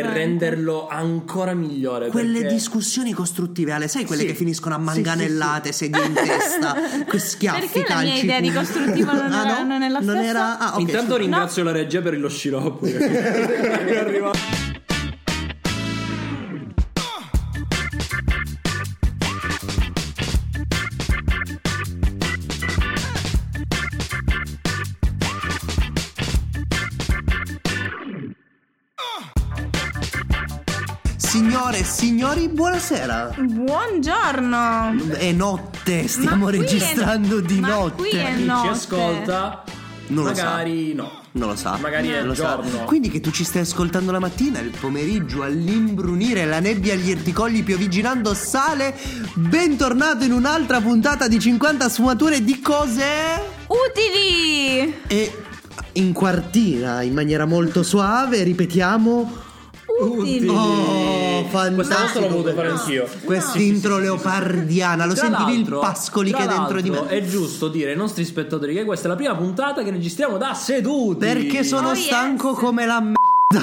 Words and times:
assolutamente. 0.00 0.48
renderlo 0.48 0.88
ancora 0.88 1.54
migliore. 1.54 2.08
Quelle 2.08 2.38
perché- 2.40 2.54
discussioni 2.54 3.12
costruttive, 3.12 3.72
Ale, 3.72 3.88
sai 3.88 4.04
quelle 4.04 4.22
Sì. 4.22 4.28
che 4.28 4.34
finiscono 4.34 4.74
a 4.74 4.78
Sì, 4.78 4.82
sì, 4.84 4.90
manganellate, 4.94 5.72
sedie 5.72 6.04
in 6.04 6.12
testa, 6.14 6.74
que 7.06 7.18
schiaffi, 7.18 7.60
Perché 7.60 7.84
la 7.88 8.00
mia 8.00 8.10
calci, 8.10 8.24
idea 8.24 8.40
di 8.40 8.52
costruttivo 8.52 9.12
non 9.12 9.32
Ah, 9.32 9.40
era- 9.48 9.58
no? 9.62 9.68
non 9.68 9.82
è 9.82 9.88
la 9.88 10.00
Non 10.00 10.14
stessa? 10.16 10.28
era... 10.28 10.58
Ah, 10.58 10.74
ok, 10.74 10.80
Intanto 10.80 11.04
scusa. 11.06 11.16
ringrazio 11.18 11.62
la 11.64 11.72
regia 11.72 12.00
per 12.00 12.18
lo 12.18 12.28
sciroppo. 12.28 12.86
che 12.86 12.96
è 12.98 13.96
arrivato. 13.98 14.57
Signore 31.78 31.80
e 31.80 31.84
signori, 31.84 32.48
buonasera. 32.48 33.34
Buongiorno. 33.38 35.12
È 35.14 35.30
notte, 35.32 36.08
stiamo 36.08 36.44
Ma 36.46 36.50
qui 36.50 36.58
è- 36.58 36.60
registrando 36.62 37.40
di 37.40 37.60
ma 37.60 37.68
notte. 37.68 37.94
qui 38.02 38.08
è 38.10 38.32
Chi 38.34 38.38
ci 38.40 38.44
notte. 38.46 38.68
ascolta, 38.68 39.64
Non 40.08 40.24
lo 40.24 40.30
magari 40.30 40.94
no. 40.94 41.12
Non 41.32 41.50
lo 41.50 41.56
sa. 41.56 41.76
Magari 41.80 42.08
è 42.08 42.18
Non 42.18 42.28
lo 42.28 42.32
giorno. 42.32 42.68
sa. 42.68 42.78
Quindi 42.84 43.10
che 43.10 43.20
tu 43.20 43.30
ci 43.30 43.44
stai 43.44 43.62
ascoltando 43.62 44.10
la 44.10 44.18
mattina, 44.18 44.58
il 44.58 44.72
pomeriggio, 44.78 45.42
all'imbrunire, 45.42 46.46
la 46.46 46.58
nebbia 46.58 46.94
agli 46.94 47.10
erticolli 47.10 47.62
piovigginando 47.62 48.34
sale. 48.34 48.94
Bentornato 49.34 50.24
in 50.24 50.32
un'altra 50.32 50.80
puntata 50.80 51.28
di 51.28 51.38
50 51.38 51.88
sfumature 51.88 52.42
di 52.42 52.60
cose. 52.60 53.04
Utili. 53.68 54.94
E 55.06 55.42
in 55.92 56.12
quartina, 56.12 57.02
in 57.02 57.12
maniera 57.14 57.44
molto 57.44 57.82
suave, 57.84 58.42
ripetiamo. 58.42 59.46
Utili. 60.00 60.48
Oh, 60.48 61.44
Questa 61.48 61.68
volta 61.70 61.82
fantastico. 61.84 62.20
l'ho 62.20 62.28
voluto 62.28 62.52
fare 62.54 62.68
anch'io. 62.68 63.08
Quest'intro 63.24 63.98
leopardiana, 63.98 65.04
lo 65.06 65.14
Tra 65.14 65.24
sentivi 65.26 65.58
il 65.60 65.64
pascoli 65.80 66.32
che 66.32 66.44
è 66.44 66.46
dentro 66.46 66.80
di 66.80 66.90
me? 66.90 67.06
È 67.06 67.24
giusto 67.24 67.68
dire 67.68 67.90
ai 67.92 67.96
nostri 67.96 68.24
spettatori 68.24 68.74
che 68.74 68.84
questa 68.84 69.06
è 69.06 69.10
la 69.10 69.16
prima 69.16 69.34
puntata 69.36 69.82
che 69.82 69.90
registriamo 69.90 70.36
da 70.36 70.54
seduti. 70.54 71.18
Perché 71.18 71.64
sono 71.64 71.90
Oh, 71.90 71.94
stanco 71.94 72.50
yes. 72.50 72.58
come 72.58 72.86
la 72.86 73.00
m***a. 73.00 73.17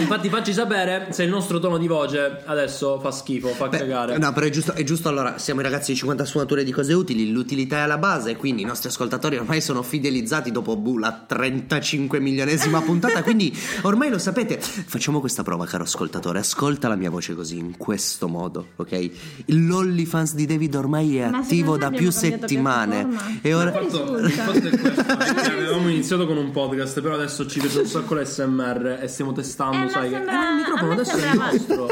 Infatti, 0.00 0.30
facci 0.30 0.54
sapere 0.54 1.08
se 1.10 1.22
il 1.22 1.28
nostro 1.28 1.58
tono 1.58 1.76
di 1.76 1.86
voce 1.86 2.40
adesso 2.46 2.98
fa 2.98 3.10
schifo, 3.10 3.48
fa 3.48 3.68
Beh, 3.68 3.76
cagare. 3.76 4.16
No, 4.16 4.32
però 4.32 4.46
è 4.46 4.50
giusto, 4.50 4.72
è 4.72 4.82
giusto 4.84 5.10
allora, 5.10 5.36
siamo 5.36 5.60
i 5.60 5.64
ragazzi 5.64 5.92
di 5.92 5.98
50 5.98 6.24
sfumature 6.24 6.64
di 6.64 6.72
cose 6.72 6.94
utili, 6.94 7.30
l'utilità 7.30 7.76
è 7.76 7.80
alla 7.80 7.98
base, 7.98 8.36
quindi 8.36 8.62
i 8.62 8.64
nostri 8.64 8.88
ascoltatori 8.88 9.36
ormai 9.36 9.60
sono 9.60 9.82
fidelizzati 9.82 10.50
dopo 10.50 10.76
buh, 10.76 10.96
la 10.96 11.12
35 11.26 12.20
milionesima 12.20 12.80
puntata, 12.80 13.22
quindi 13.22 13.54
ormai 13.82 14.08
lo 14.08 14.16
sapete. 14.16 14.58
Facciamo 14.58 15.20
questa 15.20 15.42
prova, 15.42 15.66
caro 15.66 15.82
ascoltatore, 15.84 16.38
ascolta 16.38 16.88
la 16.88 16.96
mia 16.96 17.10
voce 17.10 17.34
così, 17.34 17.58
in 17.58 17.76
questo 17.76 18.28
modo, 18.28 18.68
ok? 18.76 19.10
L'OnlyFans 19.48 20.32
di 20.32 20.46
David 20.46 20.74
ormai 20.74 21.18
è 21.18 21.28
Ma 21.28 21.36
attivo 21.40 21.76
da 21.76 21.90
più 21.90 22.10
settimane. 22.10 23.40
E 23.42 23.52
ora... 23.52 23.72
Fatto, 23.72 24.26
fatto 24.30 24.68
è 24.68 24.78
questo, 24.78 25.04
perché 25.04 25.52
avevamo 25.52 25.90
iniziato 25.90 26.26
con 26.26 26.38
un 26.38 26.50
podcast, 26.50 27.02
però 27.02 27.16
adesso 27.16 27.46
ci 27.46 27.60
vedo 27.74 27.80
un 27.80 27.86
sacco 27.88 28.14
l'SMR 28.14 28.98
e 29.02 29.08
stiamo 29.08 29.32
testando, 29.32 29.76
Eh, 29.76 29.80
ma 29.80 29.88
sai 29.90 30.08
che 30.10 30.14
sembra- 30.16 30.32
eh, 30.32 30.50
il 30.50 30.56
microfono 30.56 30.92
adesso 30.92 31.16
è 31.16 31.30
il 31.30 31.36
nostro. 31.38 31.86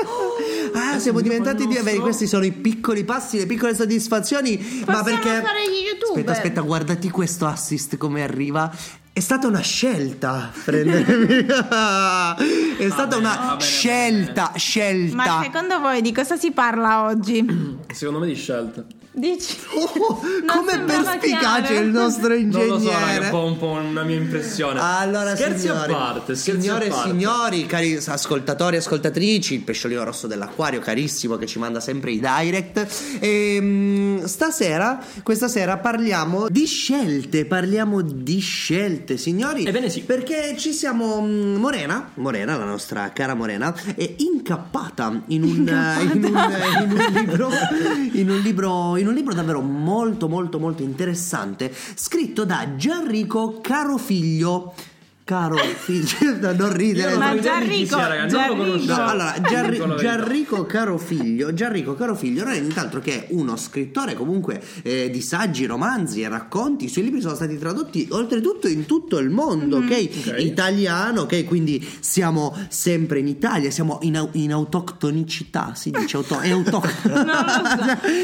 Ah, 0.75 0.94
Eh, 0.94 1.00
siamo 1.00 1.20
diventati 1.20 1.66
di... 1.66 1.75
nostro. 1.75 2.00
questi 2.00 2.27
sono 2.27 2.44
i 2.44 2.52
piccoli 2.52 3.05
passi, 3.05 3.38
le 3.38 3.47
piccole 3.47 3.75
soddisfazioni. 3.75 4.56
ma 4.86 4.98
Possiamo 4.98 5.03
perché... 5.03 5.28
fare 5.47 5.62
gli. 5.69 5.80
Aspetta, 6.03 6.33
aspetta, 6.33 6.60
guardati 6.60 7.08
questo 7.10 7.47
assist 7.47 7.97
come 7.97 8.22
arriva. 8.22 8.70
È 9.14 9.20
stata 9.20 9.47
una 9.47 9.60
scelta 9.60 10.50
prendermi. 10.64 11.47
È 11.47 12.88
stata 12.88 13.16
bene, 13.16 13.16
una 13.16 13.36
va 13.36 13.47
bene, 13.56 13.60
scelta, 13.60 14.50
Ma 14.53 14.58
scelta. 14.58 15.41
secondo 15.42 15.80
voi 15.80 16.00
di 16.03 16.12
cosa 16.12 16.36
si 16.36 16.50
parla 16.50 17.05
oggi? 17.05 17.44
Secondo 17.92 18.20
me 18.20 18.27
di 18.27 18.34
scelte. 18.34 18.84
Dici? 19.14 19.56
Oh, 19.74 20.20
come 20.47 20.81
perspicace 20.84 21.75
il 21.75 21.88
nostro 21.88 22.34
Non 22.38 22.66
lo 22.66 22.78
so, 22.78 22.91
raga, 22.91 23.06
è 23.06 23.14
ingegnere. 23.14 23.25
un 23.25 23.31
po', 23.31 23.44
un 23.44 23.59
po' 23.59 23.66
una 23.69 24.03
mia 24.04 24.16
impressione. 24.16 24.81
Allora, 24.81 25.34
scherzi 25.34 25.60
signori, 25.60 25.92
a 25.92 25.97
parte, 25.97 26.34
scherzi 26.34 26.60
signore 26.60 26.87
e 26.87 26.92
signori, 26.92 27.66
cari 27.66 27.98
ascoltatori 28.04 28.76
e 28.76 28.78
ascoltatrici, 28.78 29.54
il 29.54 29.60
pesciolino 29.62 30.03
rosso 30.04 30.26
dell'acquario, 30.26 30.81
carissimo, 30.81 31.37
che 31.37 31.47
ci 31.47 31.59
manda 31.59 31.81
sempre 31.81 32.12
i 32.12 32.20
direct. 32.20 33.19
Ehm, 33.20 34.25
stasera, 34.25 35.03
questa 35.22 35.48
sera 35.48 35.78
parliamo 35.78 36.48
di 36.48 36.66
scelte, 36.66 37.44
parliamo 37.47 38.00
di 38.03 38.38
scelte, 38.41 39.16
signori. 39.16 39.64
Ebbene 39.64 39.88
sì. 39.91 40.03
Perché 40.03 40.54
ci 40.58 40.72
siamo. 40.72 41.20
mm, 41.22 41.56
Morena, 41.56 42.10
Morena, 42.14 42.56
la 42.56 42.64
nostra 42.64 43.10
cara 43.12 43.34
Morena, 43.34 43.75
è 43.94 44.14
incappata 44.19 45.22
in 45.28 45.42
un, 45.42 45.69
eh, 45.69 46.03
in 46.03 46.25
un, 46.25 46.81
in 46.82 46.91
un 46.91 47.12
libro. 47.12 47.50
In 48.12 48.31
un 48.31 48.38
libro. 48.41 48.97
In 49.02 49.08
un 49.08 49.14
libro 49.14 49.34
davvero 49.34 49.60
molto, 49.60 50.28
molto, 50.28 50.60
molto 50.60 50.84
interessante. 50.84 51.74
Scritto 51.74 52.44
da 52.44 52.76
Gianrico 52.76 53.60
Carofiglio. 53.60 54.74
Caro 55.25 55.56
figlio, 55.56 56.33
da 56.41 56.53
non 56.53 56.72
ridere. 56.75 57.16
Ma 57.16 57.38
Gianrico, 57.38 57.94
sia, 57.97 58.06
raga, 58.09 58.22
non 58.27 58.27
lo 58.27 58.37
Gianrico. 58.37 58.56
conoscevo. 58.65 58.94
No, 58.94 59.06
allora, 59.09 59.34
Gianri- 59.41 59.71
Dico 59.71 59.87
la 59.87 59.94
verità. 59.94 60.16
Gianrico 60.16 60.66
Carofiglio, 60.66 61.55
Gianrico 61.55 61.94
Carofiglio 61.94 62.44
non 62.44 62.53
è 62.55 62.59
nient'altro 62.60 63.00
che 63.00 63.27
uno 63.31 63.56
scrittore 63.56 64.15
comunque 64.15 64.61
eh, 64.82 65.11
di 65.11 65.21
saggi, 65.22 65.65
romanzi 65.66 66.22
e 66.22 66.28
racconti. 66.28 66.87
I 66.87 66.88
suoi 66.88 67.05
libri 67.05 67.21
sono 67.21 67.37
stati 67.37 67.56
tradotti 67.56 68.09
oltretutto 68.11 68.66
in 68.66 68.84
tutto 68.84 69.19
il 69.19 69.31
mondo, 69.31 69.78
Mhm. 69.78 69.84
ok? 69.87 70.09
Ok. 70.27 70.34
Italiano, 70.41 71.21
ok? 71.22 71.44
Quindi 71.44 71.88
siamo 72.00 72.56
sempre 72.69 73.21
in 73.21 73.28
Italia, 73.28 73.71
siamo 73.71 74.00
in, 74.03 74.16
au- 74.16 74.31
in 74.32 74.53
autoctonicità, 74.53 75.72
si 75.75 75.91
dice 75.91 76.16
auto- 76.16 76.41
è 76.41 76.50
autoctono. 76.50 77.15
Non 77.22 77.27
lo 77.27 77.49
so. 77.49 77.77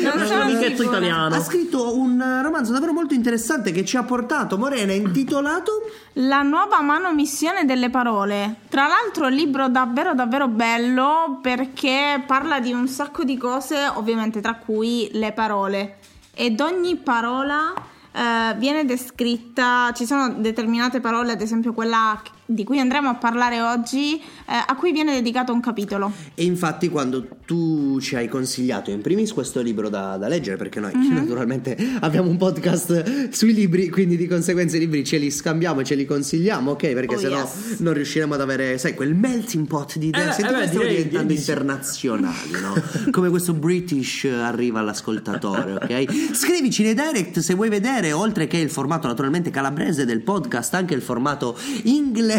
Non 0.03 0.21
un 0.21 0.27
sono 0.27 0.41
amichetto 0.43 0.83
sicura. 0.83 0.97
italiano. 0.99 1.35
Ha 1.37 1.43
scritto 1.43 1.97
un 1.97 2.21
eh, 2.21 2.43
romanzo 2.43 2.73
davvero 2.73 2.93
molto 2.93 3.15
interessante 3.15 3.71
che 3.73 3.85
ci 3.85 3.97
ha 3.97 4.03
portato 4.03 4.59
Morena 4.59 4.93
intitolato 4.93 5.89
La 6.21 6.43
nuova 6.43 6.81
manomissione 6.81 7.65
delle 7.65 7.91
parole. 7.91 8.63
Tra 8.69 8.89
l'altro, 8.89 9.27
un 9.27 9.33
libro 9.33 9.69
davvero, 9.69 10.15
davvero 10.15 10.49
bello 10.49 11.39
perché 11.41 12.21
parla 12.27 12.59
di 12.59 12.73
un 12.73 12.89
sacco 12.89 13.23
di 13.23 13.37
cose, 13.37 13.87
ovviamente 13.87 14.41
tra 14.41 14.57
cui 14.57 15.09
le 15.13 15.31
parole. 15.31 15.99
Ed 16.35 16.61
ogni 16.61 16.97
parola 16.97 17.73
eh, 18.11 18.53
viene 18.57 18.85
descritta. 18.85 19.93
Ci 19.95 20.07
sono 20.07 20.31
determinate 20.31 20.99
parole, 20.99 21.31
ad 21.31 21.41
esempio 21.41 21.73
quella 21.73 22.21
di 22.51 22.65
cui 22.65 22.81
andremo 22.81 23.11
a 23.11 23.15
parlare 23.15 23.61
oggi, 23.61 24.15
eh, 24.17 24.21
a 24.47 24.75
cui 24.75 24.91
viene 24.91 25.13
dedicato 25.13 25.53
un 25.53 25.61
capitolo. 25.61 26.11
E 26.35 26.45
infatti 26.45 26.89
quando 26.89 27.27
tu 27.45 27.99
ci 28.01 28.17
hai 28.17 28.27
consigliato 28.27 28.91
in 28.91 29.03
primis 29.03 29.33
questo 29.35 29.61
libro 29.61 29.91
da, 29.91 30.17
da 30.17 30.29
leggere, 30.29 30.57
perché 30.57 30.81
noi 30.81 30.95
Mhm. 30.95 31.15
naturalmente 31.15 31.77
abbiamo 32.01 32.31
un 32.31 32.39
podcast 32.39 33.29
sui 33.31 33.53
libri, 33.53 33.91
quindi 33.91 34.17
di 34.17 34.27
conseguenza 34.27 34.77
i 34.77 34.81
libri 34.81 35.05
ce 35.05 35.19
li 35.19 35.31
scambiamo 35.31 35.81
e 35.81 35.85
ce 35.85 35.95
li 35.95 36.07
consigliamo, 36.07 36.71
ok? 36.71 36.93
Perché 36.95 37.17
Oh, 37.17 37.19
sennò 37.19 37.39
yes. 37.41 37.79
non 37.81 37.93
riusciremo 37.93 38.33
ad 38.33 38.41
avere, 38.41 38.79
sai, 38.79 38.95
quel 38.95 39.15
melting 39.15 39.67
pot 39.67 39.99
di 39.99 40.07
idee. 40.09 40.25
beh, 40.25 40.33
Senti, 40.33 40.53
eh 40.53 40.57
beh, 40.57 40.67
stiamo 40.69 40.85
direi 40.87 40.97
diventando 41.05 41.33
internazionali, 41.35 42.51
no? 42.63 43.11
Come 43.11 43.29
questo 43.29 43.53
British 43.53 44.25
arriva 44.25 44.81
all'ascoltatore, 44.81 45.73
ok? 45.75 46.35
Scrivici 46.35 46.83
nei 46.83 46.95
direct 46.95 47.41
se 47.41 47.53
vuoi 47.55 47.69
vedere, 47.69 48.13
oltre 48.13 48.47
che 48.47 48.57
il 48.57 48.71
formato 48.71 49.07
naturalmente 49.07 49.51
calabrese 49.51 50.05
del 50.07 50.23
podcast, 50.23 50.73
anche 50.75 50.95
il 50.95 51.03
formato 51.03 51.57
inglese. 51.85 52.37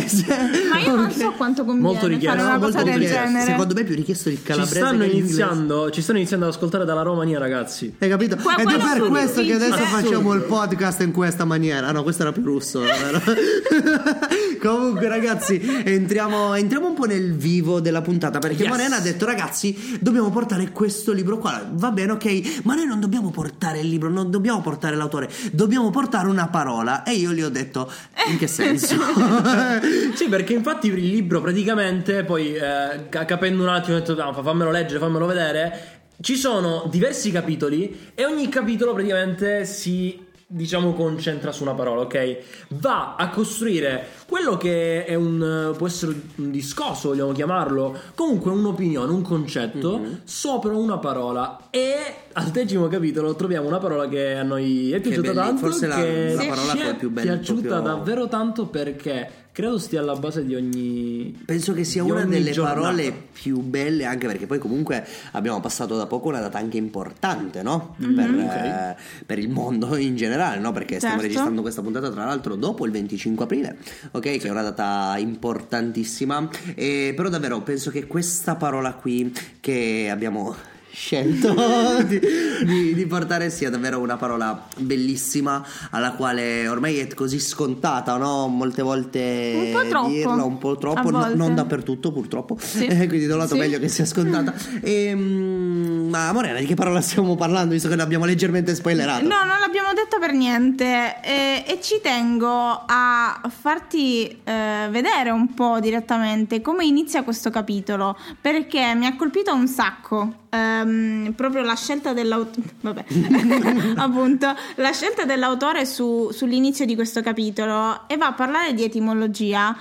Ma 0.71 0.79
io 0.79 0.95
non 0.95 1.11
so 1.11 1.31
quanto 1.37 1.63
conviene 1.65 1.87
Molto 1.91 2.07
richiesto, 2.07 2.37
fare 2.37 2.49
una 2.49 2.59
cosa 2.59 2.77
molto 2.77 2.89
del 2.91 2.99
richiesto. 2.99 3.25
genere. 3.25 3.45
Secondo 3.51 3.73
me 3.73 3.81
è 3.81 3.83
più 3.83 3.95
richiesto 3.95 4.29
il 4.29 4.35
Ci 4.37 4.43
calabrese 4.43 4.75
stanno, 4.79 4.91
che 4.99 5.05
l'inglese. 5.07 5.25
iniziando, 5.41 5.89
ci 5.91 6.01
stanno 6.01 6.17
iniziando 6.19 6.45
ad 6.47 6.51
ascoltare 6.53 6.85
dalla 6.85 7.01
Romania, 7.01 7.39
ragazzi. 7.39 7.95
Hai 7.99 8.09
capito? 8.09 8.35
Qua- 8.37 8.55
Ed 8.55 8.69
è 8.69 8.77
per 8.77 9.07
questo 9.07 9.41
che 9.41 9.53
adesso 9.53 9.75
difficile. 9.77 10.01
facciamo 10.01 10.33
il 10.33 10.41
podcast 10.41 11.01
in 11.01 11.11
questa 11.11 11.45
maniera. 11.45 11.87
Ah, 11.87 11.91
no, 11.91 12.03
questo 12.03 12.21
era 12.23 12.31
più 12.31 12.43
russo. 12.43 12.79
vero? 12.79 13.21
Comunque, 14.59 15.07
ragazzi, 15.07 15.59
entriamo, 15.85 16.53
entriamo 16.53 16.87
un 16.87 16.93
po' 16.93 17.05
nel 17.05 17.33
vivo 17.33 17.79
della 17.79 18.01
puntata. 18.01 18.39
Perché 18.39 18.63
Yes. 18.63 18.71
Morena 18.71 18.97
ha 18.97 18.99
detto, 18.99 19.25
ragazzi, 19.25 19.97
dobbiamo 20.01 20.29
portare 20.31 20.71
questo 20.71 21.11
libro 21.13 21.37
qua. 21.37 21.65
Va 21.71 21.91
bene, 21.91 22.11
ok, 22.13 22.61
ma 22.63 22.75
noi 22.75 22.85
non 22.85 22.99
dobbiamo 22.99 23.29
portare 23.31 23.79
il 23.79 23.87
libro, 23.87 24.09
non 24.09 24.29
dobbiamo 24.29 24.59
portare 24.61 24.95
l'autore, 24.97 25.29
dobbiamo 25.53 25.89
portare 25.91 26.27
una 26.27 26.47
parola. 26.47 27.03
E 27.03 27.13
io 27.13 27.31
gli 27.31 27.41
ho 27.41 27.49
detto, 27.49 27.89
in 28.29 28.37
che 28.37 28.47
senso? 28.47 28.95
Sì, 30.15 30.27
perché 30.27 30.53
infatti 30.53 30.87
il 30.87 30.95
libro 30.95 31.41
praticamente, 31.41 32.23
poi 32.23 32.53
eh, 32.53 33.07
ca- 33.09 33.25
capendo 33.25 33.63
un 33.63 33.69
attimo, 33.69 33.95
ho 33.97 33.99
detto, 33.99 34.15
"No, 34.15 34.33
fa- 34.33 34.41
fammelo 34.43 34.71
leggere, 34.71 34.99
fammelo 34.99 35.25
vedere. 35.25 35.97
Ci 36.21 36.35
sono 36.35 36.87
diversi 36.89 37.31
capitoli 37.31 38.11
e 38.13 38.25
ogni 38.25 38.49
capitolo 38.49 38.93
praticamente 38.93 39.63
si 39.65 40.27
diciamo 40.51 40.93
concentra 40.93 41.51
su 41.51 41.61
una 41.61 41.75
parola, 41.75 42.01
ok? 42.01 42.37
Va 42.69 43.13
a 43.15 43.29
costruire 43.29 44.07
quello 44.27 44.57
che 44.57 45.05
è 45.05 45.13
un 45.13 45.75
può 45.77 45.85
essere 45.85 46.11
un 46.37 46.49
discorso, 46.49 47.09
vogliamo 47.09 47.31
chiamarlo, 47.33 47.95
comunque 48.15 48.49
un'opinione, 48.51 49.11
un 49.11 49.21
concetto 49.21 50.01
sopra 50.23 50.73
una 50.75 50.97
parola 50.97 51.67
e 51.69 51.93
al 52.33 52.47
decimo 52.47 52.87
capitolo 52.87 53.35
troviamo 53.35 53.67
una 53.67 53.77
parola 53.77 54.07
che 54.09 54.33
a 54.33 54.41
noi 54.43 54.91
è 54.91 54.99
piaciuta 54.99 55.33
tanto 55.33 55.67
forse 55.67 55.85
la- 55.85 55.95
che 55.95 56.33
la 56.33 56.41
ci 56.41 56.47
parola 56.47 56.73
è 56.89 56.95
più 56.95 57.09
bella, 57.11 57.31
piaciuta 57.35 57.67
proprio- 57.67 57.81
davvero 57.95 58.27
tanto 58.27 58.65
perché 58.65 59.29
credo 59.59 59.77
stia 59.77 59.99
alla 59.99 60.15
base 60.15 60.45
di 60.45 60.55
ogni. 60.55 61.37
Penso 61.43 61.73
che 61.73 61.83
sia 61.83 62.01
una 62.01 62.23
delle 62.23 62.51
giornata. 62.51 62.79
parole 62.79 63.13
più 63.33 63.59
belle, 63.59 64.05
anche 64.05 64.25
perché 64.25 64.45
poi 64.45 64.57
comunque 64.57 65.05
abbiamo 65.33 65.59
passato 65.59 65.97
da 65.97 66.05
poco 66.05 66.29
una 66.29 66.39
data 66.39 66.57
anche 66.57 66.77
importante, 66.77 67.61
no? 67.61 67.95
Per, 67.97 68.29
Ok. 68.29 68.55
eh, 68.55 68.95
per 69.25 69.37
il 69.37 69.49
mondo 69.49 69.95
in 69.99 70.15
generale, 70.15 70.59
no? 70.59 70.71
Perché 70.71 70.95
stiamo 70.95 71.15
Certo. 71.15 71.27
registrando 71.27 71.61
questa 71.61 71.81
puntata 71.81 72.09
tra 72.09 72.23
l'altro 72.23 72.55
dopo 72.55 72.85
il 72.85 72.91
25 72.93 73.43
aprile, 73.43 73.77
ok? 74.11 74.21
Che 74.21 74.47
è 74.47 74.49
una 74.49 74.61
data 74.61 75.15
importantissima. 75.17 76.47
E, 76.75 77.11
però 77.13 77.27
davvero 77.27 77.61
penso 77.61 77.91
che 77.91 78.07
questa 78.07 78.55
parola 78.55 78.93
qui 78.93 79.33
che 79.59 80.07
abbiamo 80.09 80.55
scelto 80.91 81.53
di, 82.07 82.19
di- 82.65 82.93
di 82.93 83.05
portare 83.05 83.49
sia 83.49 83.69
davvero 83.69 83.99
una 83.99 84.17
parola 84.17 84.67
bellissima 84.77 85.65
alla 85.91 86.11
quale 86.13 86.67
ormai 86.67 86.97
è 86.97 87.07
così 87.13 87.39
scontata, 87.39 88.17
no? 88.17 88.47
Molte 88.47 88.81
volte 88.81 89.53
Un 89.55 89.71
po' 89.81 89.87
troppo, 89.87 90.07
dirla, 90.09 90.43
un 90.43 90.57
po' 90.57 90.77
troppo, 90.77 91.09
no- 91.09 91.33
non 91.35 91.55
dappertutto 91.55 92.11
purtroppo, 92.11 92.57
Sì. 92.59 92.85
Eh, 92.85 93.07
quindi 93.07 93.25
da 93.27 93.33
un 93.33 93.39
lato 93.39 93.53
Sì. 93.53 93.59
meglio 93.59 93.79
che 93.79 93.87
sia 93.87 94.05
scontata. 94.05 94.53
Ehm, 94.81 95.78
ma 96.09 96.31
Morena, 96.33 96.59
di 96.59 96.65
che 96.65 96.73
parola 96.75 96.99
stiamo 97.01 97.35
parlando 97.35 97.73
visto 97.73 97.87
che 97.87 97.95
l'abbiamo 97.95 98.25
leggermente 98.25 98.75
spoilerato? 98.75 99.21
No, 99.21 99.43
non 99.45 99.59
l'abbiamo 99.59 99.93
detto 99.93 100.19
per 100.19 100.33
niente 100.33 101.21
eh, 101.21 101.63
e 101.65 101.79
ci 101.81 101.99
tengo 102.01 102.83
a 102.85 103.41
farti 103.47 104.41
eh, 104.43 104.87
vedere 104.89 105.29
un 105.29 105.53
po' 105.53 105.79
direttamente 105.79 106.61
come 106.61 106.85
inizia 106.85 107.23
questo 107.23 107.49
capitolo 107.49 108.17
perché 108.41 108.93
mi 108.95 109.05
ha 109.05 109.15
colpito 109.15 109.53
un 109.53 109.67
sacco 109.67 110.45
ehm, 110.49 111.33
proprio 111.35 111.61
la 111.61 111.75
scelta 111.75 112.13
dell'autore 112.13 112.67
vabbè 112.81 113.05
appunto 113.97 114.53
la 114.75 114.91
scelta 114.91 115.25
dell'autore 115.25 115.85
su- 115.85 116.31
sull'inizio 116.31 116.85
di 116.85 116.95
questo 116.95 117.21
capitolo 117.21 118.07
e 118.07 118.17
va 118.17 118.27
a 118.27 118.33
parlare 118.33 118.73
di 118.73 118.83
etimologia 118.83 119.75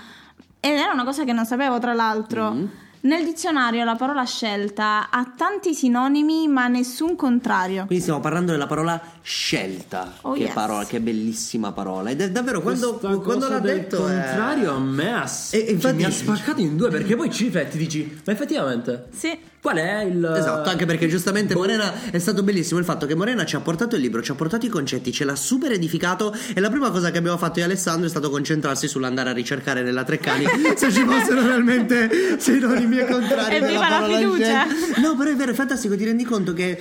ed 0.60 0.76
era 0.76 0.92
una 0.92 1.04
cosa 1.04 1.24
che 1.24 1.32
non 1.32 1.46
sapevo 1.46 1.78
tra 1.78 1.94
l'altro 1.94 2.52
Mm. 2.52 2.66
Nel 3.08 3.24
dizionario 3.24 3.84
la 3.84 3.96
parola 3.96 4.24
scelta 4.24 5.08
ha 5.10 5.32
tanti 5.36 5.74
sinonimi 5.74 6.46
ma 6.46 6.68
nessun 6.68 7.16
contrario 7.16 7.86
Quindi 7.86 8.02
stiamo 8.02 8.20
parlando 8.20 8.52
della 8.52 8.66
parola 8.66 9.00
scelta. 9.22 10.14
Oh, 10.22 10.32
che 10.34 10.40
yes. 10.44 10.52
parola, 10.52 10.84
che 10.84 11.00
bellissima 11.00 11.72
parola. 11.72 12.10
Ed 12.10 12.20
è 12.20 12.30
davvero 12.30 12.60
quando, 12.60 12.94
quando 13.22 13.48
l'ha 13.48 13.60
detto. 13.60 14.06
è- 14.06 14.12
contrario 14.12 14.72
a 14.74 14.78
me 14.78 15.12
ha, 15.14 15.30
E- 15.50 15.58
e 15.68 15.70
infatti- 15.72 15.96
mi 15.96 16.04
ha 16.04 16.10
spaccato 16.10 16.60
in 16.60 16.76
due 16.76 16.90
perché 16.90 17.16
poi 17.16 17.30
ci 17.30 17.44
rifletti 17.44 17.78
dici 17.78 18.20
ma 18.26 18.32
effettivamente 18.32 19.06
sì 19.10 19.36
qual 19.60 19.76
è 19.76 20.02
il 20.02 20.34
Esatto, 20.38 20.68
anche 20.68 20.86
perché 20.86 21.08
giustamente 21.08 21.54
Boh. 21.54 21.60
Morena 21.60 22.10
è 22.10 22.18
stato 22.18 22.42
bellissimo 22.42 22.78
il 22.78 22.84
fatto 22.84 23.06
che 23.06 23.14
Morena 23.14 23.44
ci 23.44 23.56
ha 23.56 23.60
portato 23.60 23.96
il 23.96 24.02
libro, 24.02 24.22
ci 24.22 24.30
ha 24.30 24.34
portato 24.34 24.66
i 24.66 24.68
concetti, 24.68 25.12
ce 25.12 25.24
l'ha 25.24 25.34
super 25.36 25.72
edificato 25.72 26.34
e 26.54 26.60
la 26.60 26.70
prima 26.70 26.90
cosa 26.90 27.10
che 27.10 27.18
abbiamo 27.18 27.36
fatto 27.38 27.58
io 27.58 27.64
e 27.64 27.68
Alessandro 27.68 28.06
è 28.06 28.08
stato 28.10 28.30
concentrarsi 28.30 28.86
sull'andare 28.88 29.30
a 29.30 29.32
ricercare 29.32 29.82
nella 29.82 30.04
Treccani 30.04 30.44
se 30.76 30.92
ci 30.92 31.04
fossero 31.04 31.42
realmente 31.42 32.36
sinonimi 32.38 32.98
e 32.98 33.04
contrari 33.06 33.56
Evviva 33.56 33.84
della 33.84 34.06
la 34.06 34.16
fiducia! 34.18 34.66
scelta. 34.66 35.00
No, 35.00 35.16
però 35.16 35.30
è 35.30 35.36
vero, 35.36 35.50
è 35.50 35.54
fantastico, 35.54 35.96
ti 35.96 36.04
rendi 36.04 36.24
conto 36.24 36.52
che 36.52 36.78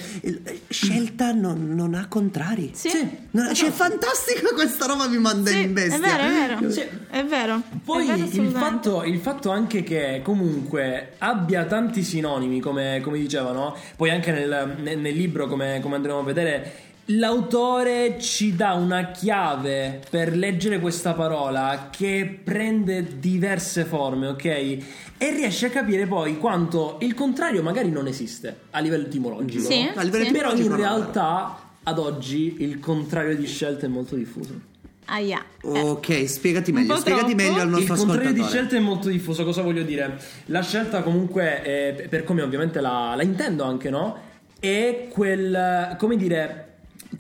scelta 0.70 1.32
non, 1.32 1.74
non 1.76 1.94
ha 1.94 2.08
contrari. 2.08 2.72
Sì. 2.74 2.90
No, 3.32 3.54
cioè, 3.54 3.70
è 3.70 3.72
fantastico 3.72 4.54
questa 4.54 4.86
roba 4.86 5.08
mi 5.08 5.18
manda 5.18 5.50
Sì, 5.50 5.62
in 5.64 5.74
bestia. 5.74 5.98
è 5.98 6.00
vero, 6.00 6.24
è 6.24 6.58
vero. 6.58 6.72
Sì. 6.72 6.86
È 7.10 7.24
vero. 7.24 7.62
Poi 7.84 8.08
è 8.08 8.16
vero 8.16 8.44
il 8.44 8.52
fatto, 8.52 9.04
il 9.04 9.20
fatto 9.20 9.50
anche 9.52 9.84
che 9.84 10.22
comunque 10.24 11.14
abbia 11.20 11.66
tanti 11.66 12.04
sinonimi, 12.04 12.60
come, 12.68 13.00
come 13.02 13.18
dicevano, 13.18 13.76
poi 13.96 14.10
anche 14.10 14.32
nel, 14.32 14.76
nel- 14.82 15.00
nel 15.00 15.16
libro, 15.16 15.48
come, 15.48 15.80
come 15.82 15.96
andremo 15.96 16.20
a 16.20 16.24
vedere, 16.24 16.72
l'autore 17.06 18.20
ci 18.20 18.56
dà 18.56 18.74
una 18.74 19.12
chiave 19.12 20.02
per 20.10 20.36
leggere 20.36 20.80
questa 20.80 21.14
parola 21.14 21.88
che 21.90 22.40
prende 22.44 23.20
diverse 23.20 23.86
forme, 23.86 24.28
ok? 24.28 24.46
E 24.46 25.32
riesce 25.32 25.68
a 25.68 25.70
capire 25.70 26.06
poi 26.06 26.38
quanto 26.38 26.98
il 27.02 27.14
contrario 27.14 27.64
magari 27.64 27.90
non 27.90 28.08
esiste 28.08 28.60
a 28.72 28.80
livello 28.80 29.06
etimologico. 29.06 29.64
Sì, 29.64 29.90
A 29.96 30.02
livello 30.02 30.26
sì. 30.26 30.32
Però 30.32 30.54
in 30.54 30.76
realtà 30.76 31.60
ad 31.84 32.00
oggi 32.00 32.58
il 32.60 32.80
contrario 32.80 33.36
di 33.36 33.48
scelta 33.48 33.86
è 33.86 33.90
molto 33.90 34.16
diffuso. 34.16 34.76
Aia. 35.10 35.44
Eh, 35.64 35.80
Ok, 35.82 36.28
spiegati 36.28 36.72
meglio, 36.72 36.96
spiegati 36.98 37.34
troppo. 37.36 37.44
meglio 37.44 37.62
al 37.62 37.68
Il 37.68 37.74
nostro 37.74 37.96
contrario 37.96 38.32
di 38.34 38.40
ascoltatore. 38.40 38.50
scelta 38.68 38.76
è 38.76 38.80
molto 38.80 39.10
diffuso, 39.10 39.44
cosa 39.44 39.62
voglio 39.62 39.84
dire? 39.84 40.20
La 40.46 40.62
scelta 40.62 41.02
comunque, 41.02 41.62
è- 41.62 42.06
per 42.10 42.24
come 42.24 42.42
ovviamente 42.42 42.80
la, 42.82 43.14
la 43.16 43.24
intendo 43.24 43.64
anche, 43.64 43.90
no? 43.90 44.18
È 44.60 45.08
quel, 45.10 45.96
come 45.98 46.18
dire, 46.18 46.64